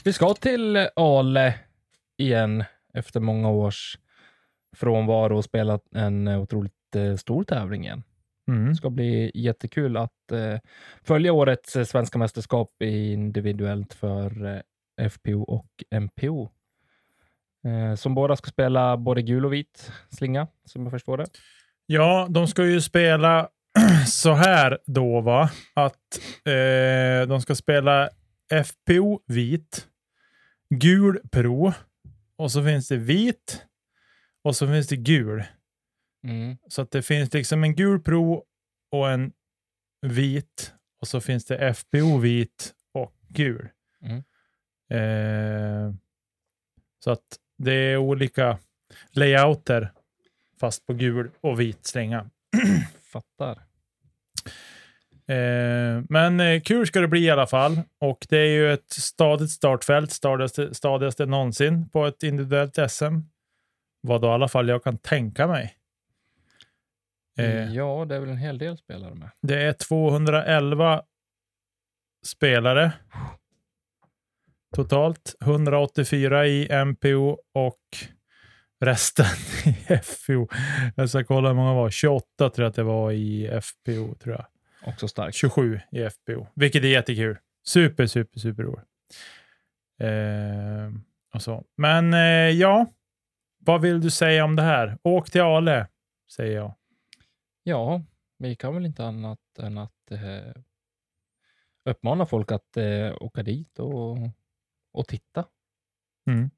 [0.05, 1.55] Vi ska till Ale
[2.17, 3.99] igen efter många års
[4.77, 8.03] frånvaro och spela en otroligt eh, stor tävling igen.
[8.49, 8.69] Mm.
[8.69, 10.59] Det ska bli jättekul att eh,
[11.03, 14.45] följa årets eh, svenska mästerskap individuellt för
[14.99, 16.51] eh, FPO och MPO.
[17.65, 21.27] Eh, som båda ska spela både gul och vit slinga, som jag förstår det.
[21.87, 23.49] Ja, de ska ju spela
[24.07, 25.51] så här då, va?
[25.75, 28.09] Att eh, de ska spela
[28.65, 29.87] FPO vit,
[30.71, 31.73] gul pro
[32.37, 33.63] och så finns det vit
[34.43, 35.45] och så finns det gul.
[36.25, 36.57] Mm.
[36.69, 38.45] Så att det finns liksom en gul pro
[38.91, 39.33] och en
[40.07, 43.69] vit och så finns det FPO vit och gul.
[44.03, 44.23] Mm.
[44.91, 45.95] Eh,
[47.05, 48.59] så att det är olika
[49.11, 49.93] layouter
[50.61, 52.31] fast på gul och vit slänga.
[53.13, 53.63] Fattar.
[55.27, 57.81] Eh, men eh, kul ska det bli i alla fall.
[57.99, 63.19] Och det är ju ett stadigt startfält, stadigaste, stadigaste någonsin på ett individuellt SM.
[64.01, 65.77] Vad då i alla fall jag kan tänka mig.
[67.39, 69.31] Eh, Ja, det är väl en hel del spelare med.
[69.43, 71.03] Det är 211
[72.27, 72.93] spelare
[74.77, 75.35] totalt.
[75.43, 77.81] 184 i MPO och
[78.81, 79.27] resten
[79.67, 79.73] i
[80.03, 80.49] FPO.
[80.97, 81.91] Jag ska kolla hur många det var.
[81.91, 84.15] 28 tror jag att det var i FPO.
[84.15, 84.47] tror jag.
[84.87, 85.37] Också starkt.
[85.37, 87.39] 27 i FPO, vilket är jättekul.
[87.67, 88.85] Super, super, super roligt.
[90.01, 91.01] Eh,
[91.35, 91.65] och så.
[91.77, 92.87] Men eh, ja,
[93.59, 94.99] vad vill du säga om det här?
[95.03, 95.87] Åk till Ale,
[96.37, 96.75] säger jag.
[97.67, 98.03] Ja,
[98.39, 100.55] vi kan väl inte annat än att eh,
[101.85, 104.19] uppmana folk att eh, åka dit och,
[104.93, 105.49] och titta.
[106.27, 106.51] Mm.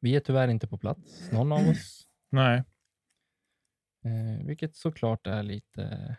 [0.00, 2.64] Vi är tyvärr inte på plats, någon av oss, Nej,
[4.04, 6.16] eh, vilket såklart är lite,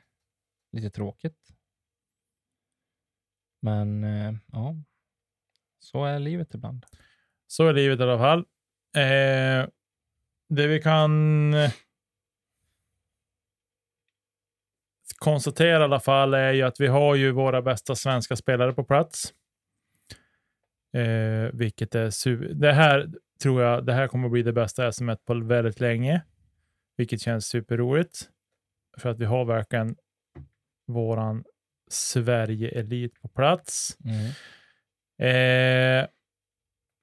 [0.72, 1.50] lite tråkigt.
[3.62, 4.76] Men eh, ja,
[5.80, 6.86] så är livet ibland.
[7.48, 8.40] så är livet i alla fall.
[8.96, 9.70] Eh,
[10.50, 11.72] det vi kan eh,
[15.14, 18.84] konstatera i alla fall är ju att vi har ju våra bästa svenska spelare på
[18.84, 19.34] plats.
[20.94, 23.10] Eh, vilket är det här
[23.42, 26.22] tror jag, det här kommer att bli det bästa SM på väldigt länge.
[26.98, 28.30] Vilket känns superroligt.
[28.98, 29.96] För att vi har verkligen
[30.88, 31.44] våran
[31.90, 33.98] Sverige-elit på plats.
[34.06, 34.32] Mm.
[35.20, 36.08] Eh,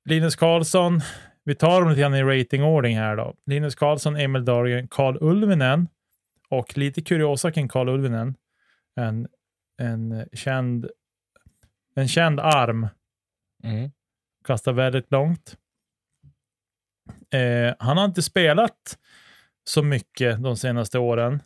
[0.05, 1.00] Linus Karlsson
[1.44, 3.34] Vi tar dem lite grann i ratingordning här då.
[3.46, 5.88] Linus Karlsson, Emil Dahlgren, Karl Ulvinen
[6.53, 8.34] och lite kuriosa kring Karl Ulvinen.
[8.96, 9.28] En,
[9.82, 10.86] en, känd,
[11.94, 12.88] en känd arm,
[13.64, 13.90] Mm.
[14.44, 15.57] kastar väldigt långt.
[17.34, 18.98] Eh, han har inte spelat
[19.64, 21.42] så mycket de senaste åren.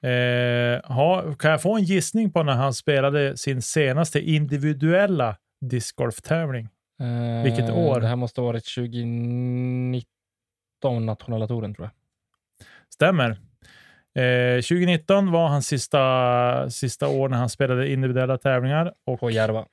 [0.00, 6.68] Eh, ha, kan jag få en gissning på när han spelade sin senaste individuella discgolftävling?
[7.44, 8.00] Vilket Eh, år?
[8.00, 10.06] Det här måste ha varit 2019,
[11.06, 11.92] nationalatoren tror jag.
[12.94, 13.38] Stämmer.
[14.14, 18.92] Eh, 2019 var hans sista, sista år när han spelade individuella tävlingar.
[19.04, 19.66] Och, På Järva.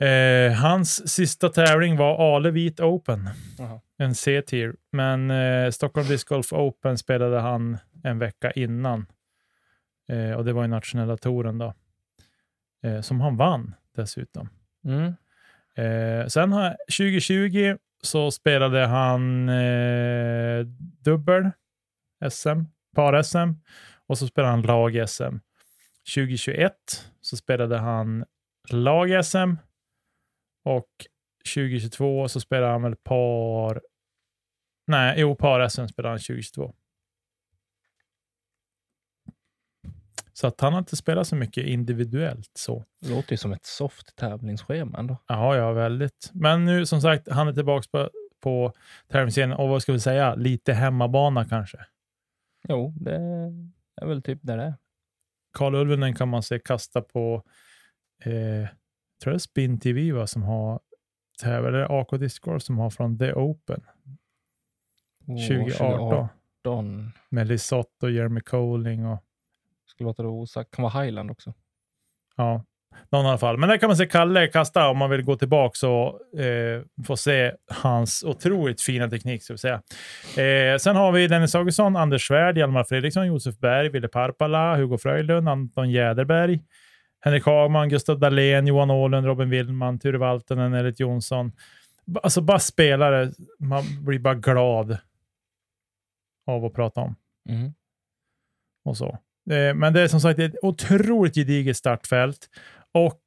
[0.00, 3.80] eh, hans sista tävling var Ale Vit Open, Jaha.
[3.98, 4.74] en C-tier.
[4.92, 9.06] Men eh, Stockholm Disc Golf Open spelade han en vecka innan.
[10.08, 11.74] Eh, och det var i nationella touren då.
[12.84, 14.48] Eh, som han vann dessutom.
[14.84, 15.14] Mm.
[15.74, 20.66] Eh, sen har, 2020 så spelade han eh,
[21.04, 21.50] dubbel
[22.30, 22.60] SM,
[22.92, 23.54] par-SM
[24.06, 25.38] och så spelade han lag-SM.
[26.14, 26.74] 2021
[27.20, 28.24] så spelade han
[28.70, 29.56] lag-SM
[30.64, 30.88] och
[31.54, 33.82] 2022 så spelade han väl par...
[34.86, 36.74] Nej, jo, par-SM spelade han 2022.
[40.32, 42.84] Så att han har inte spelat så mycket individuellt så.
[43.00, 45.16] Det låter ju som ett soft tävlingsschema ändå.
[45.26, 46.30] Ja, ja, väldigt.
[46.32, 48.72] Men nu som sagt, han är tillbaka på, på
[49.08, 51.78] tävlingsscenen och vad ska vi säga, lite hemmabana kanske.
[52.68, 53.16] Jo, det
[53.96, 54.74] är väl typ där det är.
[55.52, 57.42] Karl Ulvenen kan man se kasta på,
[58.24, 58.68] eh, jag
[59.22, 60.80] tror det är Spin TV va, som har
[61.42, 63.82] tävlar, eller AK Disc Golf som har från The Open
[65.26, 66.28] Åh, 2018
[66.64, 67.12] 2018.
[67.28, 67.46] med
[68.02, 69.24] och Jeremy Colling och
[69.84, 70.70] Skulle låta det osagt.
[70.70, 71.54] Kan vara Highland också.
[72.36, 72.64] ja,
[73.12, 73.56] någon i alla fall.
[73.58, 77.16] Men där kan man se Kalle kasta om man vill gå tillbaka och eh, få
[77.16, 79.42] se hans otroligt fina teknik.
[79.42, 79.82] Ska vi säga.
[80.44, 84.98] Eh, sen har vi Dennis Augustsson, Anders Svärd, Hjalmar Fredriksson, Josef Berg, Ville Parpala, Hugo
[84.98, 86.60] Fröjlund, Anton Jäderberg,
[87.20, 91.52] Henrik Hagman, Gustav Dahlén, Johan Åhlund, Robin Willman, Ture Valtonen, Elit Jonsson.
[92.22, 94.98] Alltså bara spelare, man blir bara glad
[96.46, 97.16] av att prata om
[97.48, 97.72] Mm.
[98.84, 99.18] och så.
[99.50, 102.48] Eh, Men det är som sagt ett otroligt gediget startfält
[102.92, 103.22] och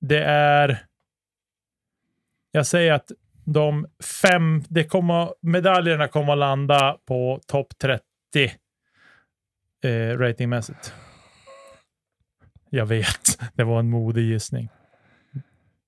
[0.00, 0.86] det är.
[2.52, 3.12] Jag säger att
[3.44, 3.86] de
[4.22, 8.02] fem, det kommer, medaljerna kommer att landa på topp 30
[9.84, 10.94] eh, ratingmässigt.
[12.70, 14.68] Jag vet, det var en modig gissning.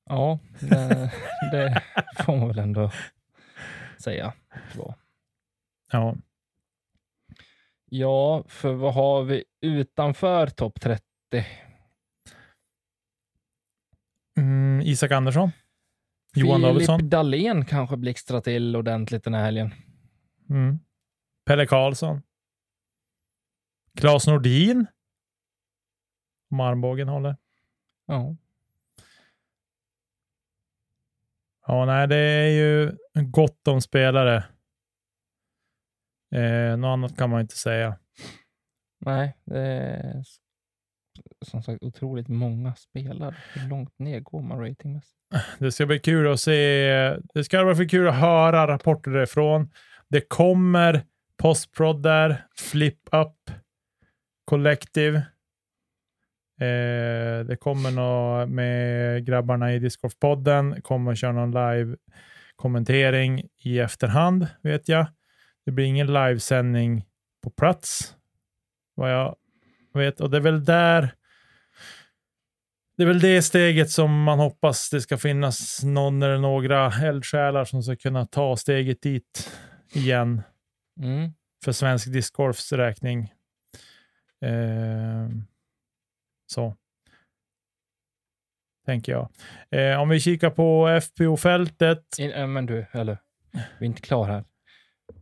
[0.05, 1.12] Ja, det,
[1.53, 1.83] det
[2.25, 2.91] får man väl ändå
[3.99, 4.33] säga.
[5.91, 6.14] Ja,
[7.95, 11.03] Ja, för vad har vi utanför topp 30?
[14.37, 15.51] Mm, Isak Andersson.
[16.35, 17.09] Johan Filip Davidsson.
[17.09, 19.74] Dahlén kanske blixtrar till ordentligt den här helgen.
[20.51, 20.78] Mm.
[21.45, 22.22] Pelle Karlsson.
[23.97, 24.87] Claes Nordin.
[26.51, 27.37] Om armbågen håller.
[28.07, 28.37] Ja.
[31.66, 34.45] Ja, nej, det är ju gott om spelare.
[36.35, 37.99] Eh, något annat kan man inte säga.
[38.99, 40.24] Nej, det
[41.45, 43.34] som sagt otroligt många spelare.
[43.55, 45.18] Hur långt ner går man ratingmässigt?
[45.59, 46.88] Det ska bli kul att se.
[47.34, 49.70] Det ska vara för kul att höra rapporter därifrån.
[50.09, 51.03] Det kommer
[51.36, 53.57] postprod där, flip up,
[54.45, 55.16] collective.
[56.61, 60.80] Eh, det kommer något med grabbarna i Discgolf-podden.
[60.80, 65.07] Kommer köra någon live-kommentering i efterhand, vet jag.
[65.64, 67.05] Det blir ingen livesändning
[67.43, 68.16] på plats,
[68.95, 69.36] vad jag
[69.95, 70.20] vet.
[70.20, 71.14] Och det är väl där
[72.97, 77.64] det är väl det steget som man hoppas det ska finnas någon eller några eldsjälar
[77.64, 79.51] som ska kunna ta steget dit
[79.93, 80.43] igen
[81.01, 81.30] Mm.
[81.64, 83.32] för svensk discgolfs räkning.
[84.45, 85.28] Eh,
[86.47, 86.76] så.
[88.86, 89.28] Tänker jag.
[89.70, 92.05] Eh, om vi kikar på FPO-fältet.
[92.49, 93.18] Men du, eller,
[93.53, 94.45] vi är inte klar här.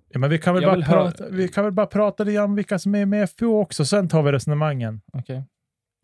[0.08, 2.54] Ja, men vi, kan väl Jag bara prata, vi kan väl bara prata lite om
[2.54, 5.00] vilka som är med i FPO också, sen tar vi resonemangen.
[5.12, 5.44] Okej,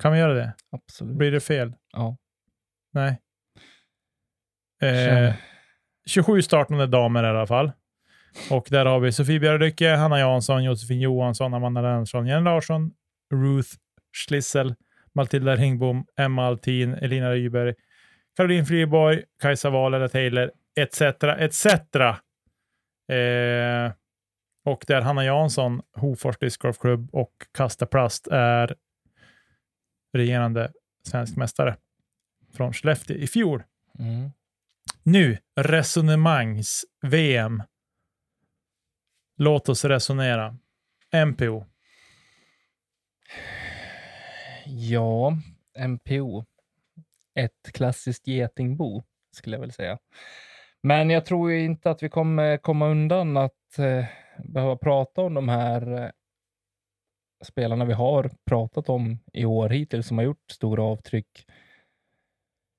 [0.03, 0.55] Kan vi göra det?
[0.73, 1.17] absolut.
[1.17, 1.75] Blir det fel?
[1.93, 2.17] Ja.
[2.93, 3.21] Nej.
[4.83, 5.37] Eh, Känner-
[6.07, 7.73] 27 startande damer i alla fall.
[8.51, 12.91] Och där har vi Sofie Björlycke, Hanna Jansson, Josefin Johansson, Amanda Lennartsson, Jenny Larsson,
[13.35, 13.69] Ruth
[14.17, 14.75] Schlissel,
[15.15, 17.75] Matilda Ringbom, Emma Altin, Elina Ryberg,
[18.37, 21.01] Caroline Friborg, Kajsa Wahl eller Taylor, etc.
[21.39, 21.67] etc.
[23.13, 23.93] Eh,
[24.65, 28.75] och där Hanna Jansson, Hofors Disc Golf Club och Kasta Plast är
[30.17, 31.77] regerande svensk mästare
[32.53, 33.63] från Skellefteå i fjol.
[33.99, 34.31] Mm.
[35.03, 37.63] Nu, resonemangs-VM.
[39.37, 40.59] Låt oss resonera.
[41.27, 41.65] MPO.
[44.67, 45.39] Ja,
[45.79, 46.45] MPO.
[47.35, 49.99] Ett klassiskt getingbo, skulle jag väl säga.
[50.83, 54.05] Men jag tror inte att vi kommer komma undan att eh,
[54.45, 56.11] behöva prata om de här eh,
[57.45, 61.47] spelarna vi har pratat om i år hittills som har gjort stora avtryck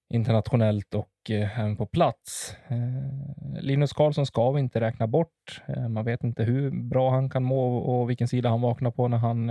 [0.09, 2.55] internationellt och eh, även på plats.
[2.67, 5.61] Eh, Linus Karlsson ska vi inte räkna bort.
[5.67, 9.07] Eh, man vet inte hur bra han kan må och vilken sida han vaknar på
[9.07, 9.47] när han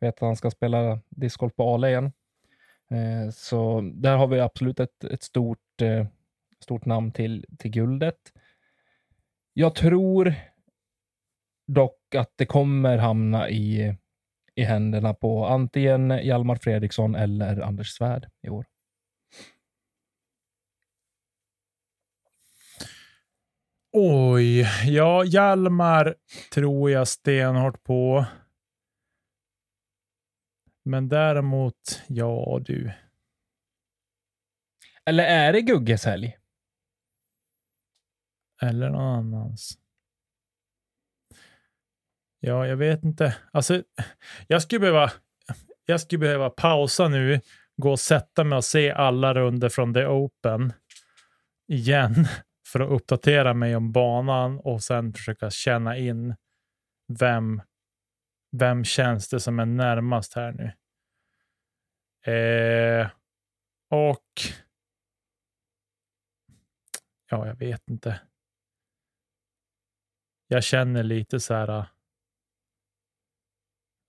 [0.00, 2.12] vet att han ska spela discgolf på Ale igen.
[3.32, 5.82] Så där har vi absolut ett, ett stort,
[6.60, 8.18] stort namn till, till guldet.
[9.52, 10.34] Jag tror
[11.66, 13.96] dock att det kommer hamna i,
[14.60, 18.66] i händerna på antingen Hjalmar Fredriksson eller Anders Svärd i år.
[23.92, 26.14] Oj, ja, Hjalmar
[26.54, 28.26] tror jag stenhårt på.
[30.84, 32.92] Men däremot, ja du.
[35.04, 36.36] Eller är det Gugges helg?
[38.62, 39.79] Eller någon annans.
[42.40, 43.36] Ja, jag vet inte.
[43.52, 43.82] Alltså,
[44.46, 45.10] jag skulle behöva,
[45.84, 47.40] jag skulle behöva pausa nu,
[47.76, 50.72] gå och sätta mig och se alla runder från The Open
[51.68, 52.14] igen
[52.72, 56.34] för att uppdatera mig om banan och sen försöka känna in
[57.18, 57.62] vem,
[58.56, 60.72] vem känns det som är närmast här nu.
[62.32, 63.10] Eh,
[63.90, 64.28] och
[67.30, 68.20] ja, jag vet inte.
[70.46, 71.86] Jag känner lite så här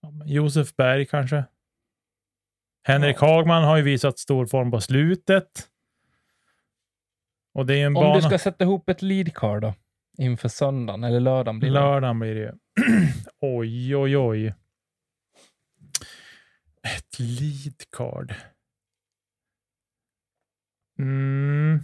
[0.02, 1.44] ja, Josef Berg kanske.
[2.84, 5.68] Henrik Hagman har ju visat stor form på slutet.
[7.54, 8.14] Och det är en Om bana.
[8.14, 9.74] du ska sätta ihop ett lead card då,
[10.18, 11.74] inför söndagen eller lördagen blir det.
[11.74, 12.52] Lördagen blir det ju.
[13.40, 14.54] oj, oj, oj.
[16.82, 18.34] Ett lead card.
[20.98, 21.80] Mm.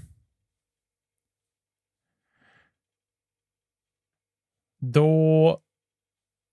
[4.80, 5.60] Då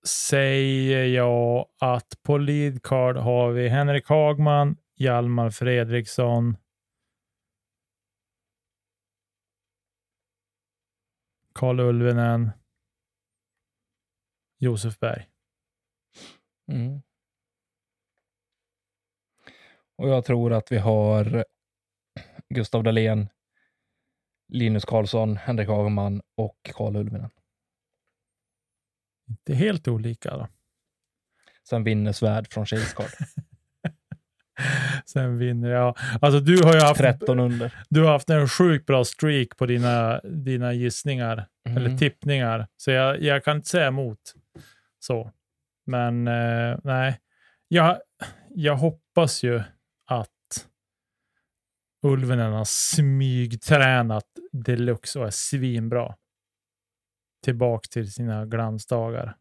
[0.08, 6.58] säger jag att på lead card har vi Henrik Hagman, Hjalmar Fredriksson,
[11.54, 12.52] Karl Ulvinen,
[14.58, 15.28] Josef Berg.
[16.72, 17.02] Mm.
[19.96, 21.46] Och jag tror att vi har
[22.50, 23.30] Gustav Dahlén,
[24.48, 27.30] Linus Karlsson, Henrik Hagman och Karl Ulvinen.
[29.50, 30.38] Är helt olika.
[30.38, 30.48] Då.
[31.70, 33.10] Sen vinner Svärd från Chase Card.
[35.06, 35.98] Sen vinner jag.
[36.22, 37.74] Alltså du har ju haft, 13 under.
[37.90, 41.78] du har haft en sjukt bra streak på dina, dina gissningar Mm.
[41.78, 42.68] eller tippningar.
[42.78, 44.20] Så jag, jag kan inte säga emot.
[45.00, 45.32] Så.
[45.86, 47.20] Men eh, nej,
[47.68, 47.98] jag,
[48.50, 49.64] jag hoppas ju
[50.06, 50.30] att
[52.04, 56.16] Ulvenen har smygtränat deluxe och är svinbra.
[57.46, 59.38] Tillbaka till sina glansdagar.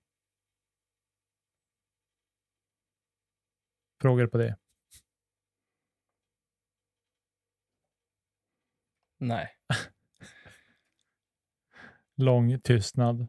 [4.01, 4.57] Frågor på det?
[9.19, 9.49] Nej.
[12.17, 13.29] Lång tystnad.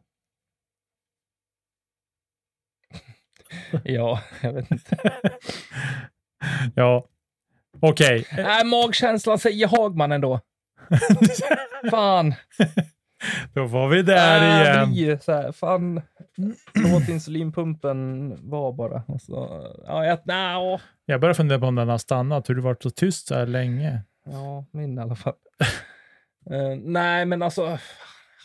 [3.84, 4.96] Ja, jag vet inte.
[6.74, 7.08] ja,
[7.80, 8.26] okej.
[8.36, 10.40] Nej, magkänslan säger Hagman ändå.
[11.90, 12.34] Fan.
[13.54, 14.90] Då var vi där Äh, igen.
[14.92, 16.02] blir så här, fan.
[16.74, 19.02] Låt insulinpumpen vara bara.
[19.08, 20.80] Och så, ja, jag, åh.
[21.04, 22.48] Jag börjar fundera på om den har stannat.
[22.50, 24.02] Hur du varit så tyst så här länge.
[24.24, 25.34] Ja, min i alla fall.
[26.50, 27.78] Eh, nej, men alltså,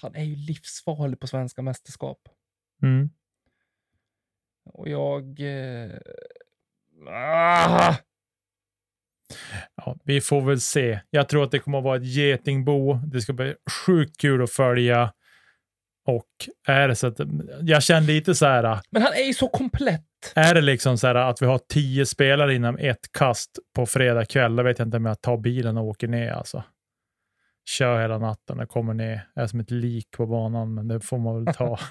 [0.01, 2.19] han är ju livsfarlig på svenska mästerskap.
[2.83, 3.09] Mm.
[4.73, 5.39] Och jag...
[7.09, 7.95] Ah,
[9.75, 10.99] Ja, vi får väl se.
[11.09, 12.93] Jag tror att det kommer att vara ett getingbo.
[12.93, 13.55] Det ska bli
[13.85, 15.13] sjukt kul att följa.
[16.07, 16.27] Och
[16.67, 17.19] är det så att
[17.61, 18.79] jag känner lite så här.
[18.91, 20.03] men han är ju så komplett.
[20.35, 24.25] Är det liksom så här att vi har tio spelare inom ett kast på fredag
[24.25, 26.63] kväll, då vet jag inte om jag tar bilen och åker ner alltså.
[27.65, 29.27] Kör hela natten och kommer ner.
[29.33, 31.79] Jag är som ett lik på banan, men det får man väl ta.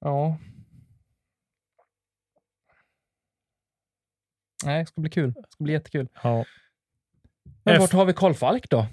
[0.00, 0.38] Ja.
[4.64, 5.32] Nej, det ska bli kul.
[5.32, 6.08] Det ska bli jättekul.
[6.22, 6.44] Ja.
[7.64, 8.86] Men F- vart har vi Karl Falk då?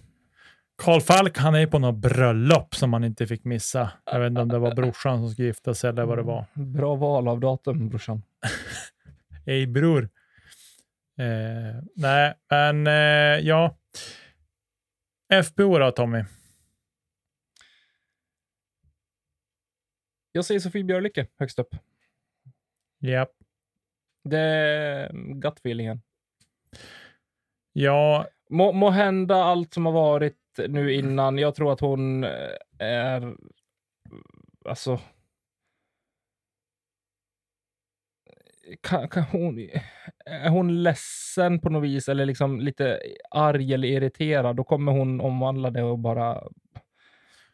[0.77, 3.91] Karl Falk, han är på något bröllop som man inte fick missa.
[4.05, 6.45] Jag vet inte om det var brorsan som skulle gifta sig eller vad det var.
[6.53, 8.21] Bra val av datum, brorsan.
[9.45, 10.09] Ej bror.
[11.17, 12.93] Eh, nej, men eh,
[13.47, 13.77] ja.
[15.45, 16.23] FBO då, Tommy?
[20.31, 21.75] Jag säger Sofie Björlycke högst upp.
[22.99, 23.31] Japp.
[24.25, 26.01] Det är gut-feelingen.
[27.73, 31.37] Ja, Må, må hända allt som har varit nu innan.
[31.37, 32.49] Jag tror att hon eh,
[32.79, 33.35] är...
[34.65, 34.99] Alltså...
[38.81, 39.69] Kan, kan hon,
[40.25, 42.99] är hon ledsen på något vis eller liksom lite
[43.31, 46.43] arg eller irriterad, då kommer hon omvandla det och bara...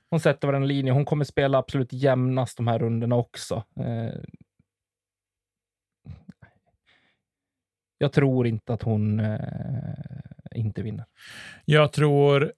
[0.09, 0.91] Hon sätter varenda linje.
[0.91, 3.63] Hon kommer spela absolut jämnast de här rundorna också.
[8.01, 9.39] Jag tror inte att hon eh,
[10.55, 11.05] inte vinner.
[11.65, 12.53] jag tror,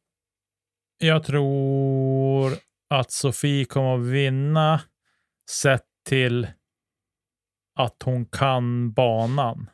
[0.97, 2.51] jag tror
[2.89, 4.81] att Sofie kommer att vinna
[5.49, 6.47] sett till
[7.75, 9.69] att hon kan banan.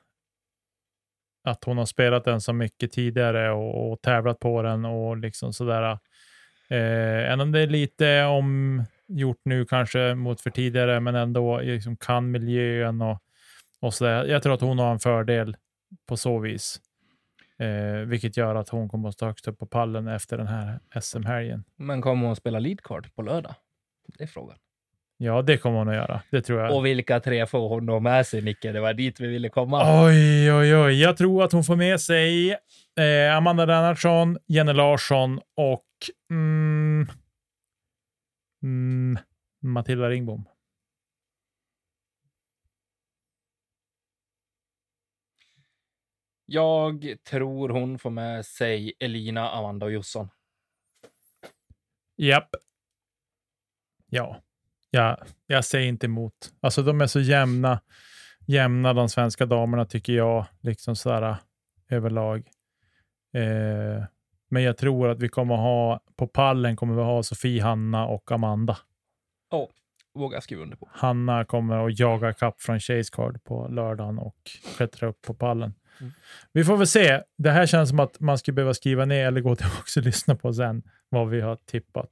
[1.44, 5.54] Att hon har spelat den så mycket tidigare och, och tävlat på den och liksom
[5.54, 5.92] sådär.
[6.70, 11.98] Eh, även om det är lite omgjort nu kanske mot för tidigare, men ändå liksom
[11.98, 13.24] kan miljön och,
[13.82, 14.26] och sådär.
[14.26, 15.58] Jag tror att hon har en fördel
[16.08, 16.82] på så vis.
[17.60, 20.80] Eh, vilket gör att hon kommer att stå högst upp på pallen efter den här
[21.02, 21.64] SM-helgen.
[21.76, 23.56] Men kommer hon spela lead card på lördag?
[24.18, 24.58] Det är frågan.
[25.18, 26.22] Ja, det kommer hon att göra.
[26.32, 26.76] Det tror jag.
[26.76, 28.72] Och vilka tre får hon då med sig, Nicke?
[28.72, 30.06] Det var dit vi ville komma.
[30.06, 31.02] Oj, oj, oj.
[31.02, 32.52] Jag tror att hon får med sig
[33.00, 35.86] eh, Amanda Lennartsson, Jenny Larsson och
[36.32, 37.08] mm,
[38.64, 39.18] mm,
[39.62, 40.46] Matilda Ringbom.
[46.52, 50.30] Jag tror hon får med sig Elina, Amanda och Josson.
[52.18, 52.50] Japp.
[54.10, 54.42] Ja.
[54.90, 56.34] ja, jag säger inte emot.
[56.60, 57.82] Alltså de är så jämna,
[58.46, 61.38] jämna de svenska damerna tycker jag, liksom sådär
[61.90, 62.38] överlag.
[63.34, 64.04] Eh,
[64.50, 68.32] men jag tror att vi kommer ha, på pallen kommer vi ha Sofie, Hanna och
[68.32, 68.78] Amanda.
[70.14, 70.90] Vågar skriva under på.
[70.92, 74.38] Hanna kommer att jaga kapp från Chase Card på lördagen och
[74.78, 75.74] klättra upp på pallen.
[76.02, 76.14] Mm.
[76.54, 77.22] Vi får väl se.
[77.38, 80.36] Det här känns som att man skulle behöva skriva ner eller gå tillbaka och lyssna
[80.36, 82.10] på sen vad vi har tippat.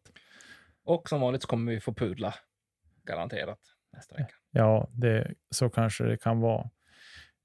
[0.86, 2.34] Och som vanligt så kommer vi få pudla.
[3.04, 3.60] Garanterat.
[3.94, 4.34] Nästa vecka.
[4.52, 6.70] Ja, det, så kanske det kan vara.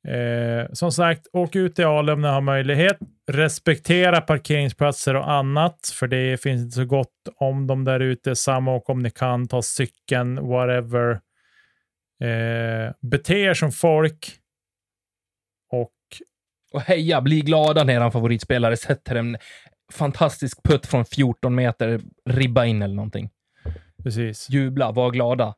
[0.09, 2.99] Eh, som sagt, åk ut till Alum när ni har möjlighet.
[3.30, 8.36] Respektera parkeringsplatser och annat, för det finns inte så gott om dem där ute.
[8.36, 11.20] Samma och om ni kan, ta cykeln, whatever.
[12.22, 14.38] Eh, bete er som folk.
[15.70, 15.93] Och
[16.73, 19.37] Och heja, bli glada när er favoritspelare sätter en
[19.93, 22.01] fantastisk putt från 14 meter,
[22.31, 23.31] ribba in eller någonting.
[24.03, 24.51] precis.
[24.51, 25.55] Jubla, var glada.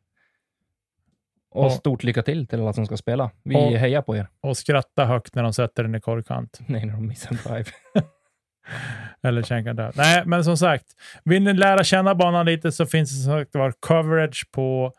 [1.51, 1.71] Och Ja.
[1.71, 3.31] stort lycka till till alla som ska spela.
[3.43, 3.79] Vi Ja.
[3.79, 4.29] hejar på er.
[4.41, 6.59] Och skratta högt när de sätter den i korgkant.
[6.67, 7.71] Nej, när de missar en drive.
[9.23, 9.93] Eller känkar där.
[9.95, 10.85] Nej, men som sagt,
[11.25, 14.93] vill ni lära känna banan lite så finns det som sagt var coverage på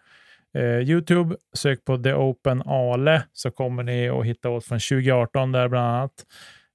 [0.62, 1.36] YouTube.
[1.54, 5.88] Sök på The Open Ale så kommer ni att hitta oss från 2018 där bland
[5.88, 6.26] annat.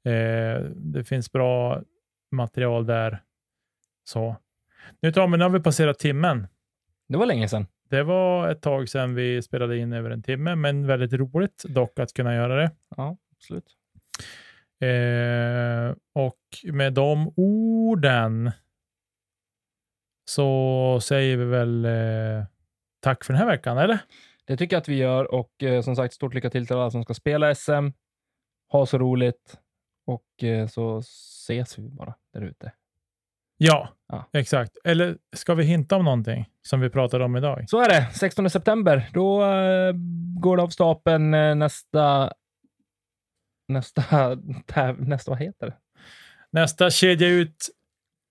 [0.04, 1.82] Eh, det finns bra
[2.30, 3.22] material där.
[4.04, 4.36] Så.
[5.00, 6.46] Nu Tommy, nu har vi passerat timmen.
[7.08, 7.66] Det var länge sedan.
[7.90, 11.98] Det var ett tag sedan vi spelade in över en timme, men väldigt roligt dock
[11.98, 12.70] att kunna göra det.
[12.96, 13.76] Ja, absolut.
[14.80, 18.50] Eh, och med de orden
[20.24, 22.44] så säger vi väl eh,
[23.00, 23.98] tack för den här veckan, eller?
[24.46, 26.90] Det tycker jag att vi gör och eh, som sagt, stort lycka till till alla
[26.90, 27.88] som ska spela SM.
[28.72, 29.58] Ha så roligt
[30.06, 32.72] och eh, så ses vi bara där ute.
[33.56, 34.28] Ja, Ja.
[34.32, 34.76] exakt.
[34.84, 37.64] Eller ska vi hinta om någonting som vi pratade om idag?
[37.70, 38.08] Så är det.
[38.12, 39.92] 16 september, då eh,
[40.40, 42.32] går det av stapeln eh, nästa...
[43.68, 44.02] Nästa,
[44.98, 45.76] nästa, vad heter det?
[46.52, 47.68] Nästa kedja ut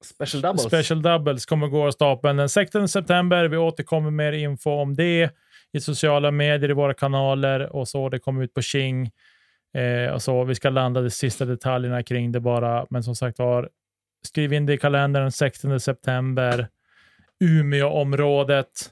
[0.02, 0.64] Special doubles.
[0.64, 3.46] Special Doubles kommer gå av stapeln den 16 september.
[3.48, 5.32] Vi återkommer med mer info om det
[5.72, 8.10] i sociala medier, i våra kanaler och så.
[8.10, 9.12] Det kommer ut på King.
[9.74, 10.44] Eh, och så.
[10.44, 12.86] Vi ska landa de sista detaljerna kring det bara.
[12.90, 13.70] Men som sagt var,
[14.28, 16.68] skriv in det i kalendern den 16 september.
[17.40, 18.92] Umeå-området.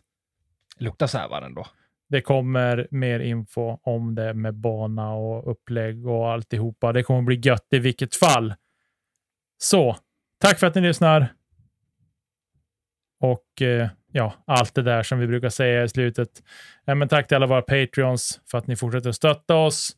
[0.80, 1.68] Luktar sävar ändå.
[2.10, 6.94] Det kommer mer info om det med bana och upplägg och alltihopa.
[6.94, 8.54] Det kommer bli gött i vilket fall.
[9.58, 9.98] Så,
[10.42, 11.34] tack för att ni lyssnar.
[13.20, 16.30] Och eh, ja, allt det där som vi brukar säga i slutet.
[16.86, 19.98] Men tack till alla våra Patreons för att ni fortsätter att stötta oss.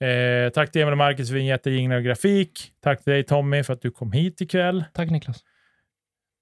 [0.00, 2.72] Eh, tack till Emil och Marcus för en jättejinglar och grafik.
[2.82, 4.84] Tack till dig Tommy för att du kom hit ikväll.
[4.92, 5.40] Tack Niklas.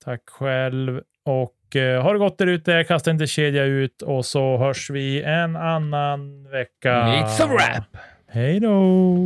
[0.04, 1.00] Tack själv.
[1.24, 2.84] Och eh, ha det gott där ute.
[2.84, 6.90] Kasta inte kedja ut och så hörs vi en annan vecka.
[6.90, 8.02] It's a wrap!
[8.28, 9.16] Hej då!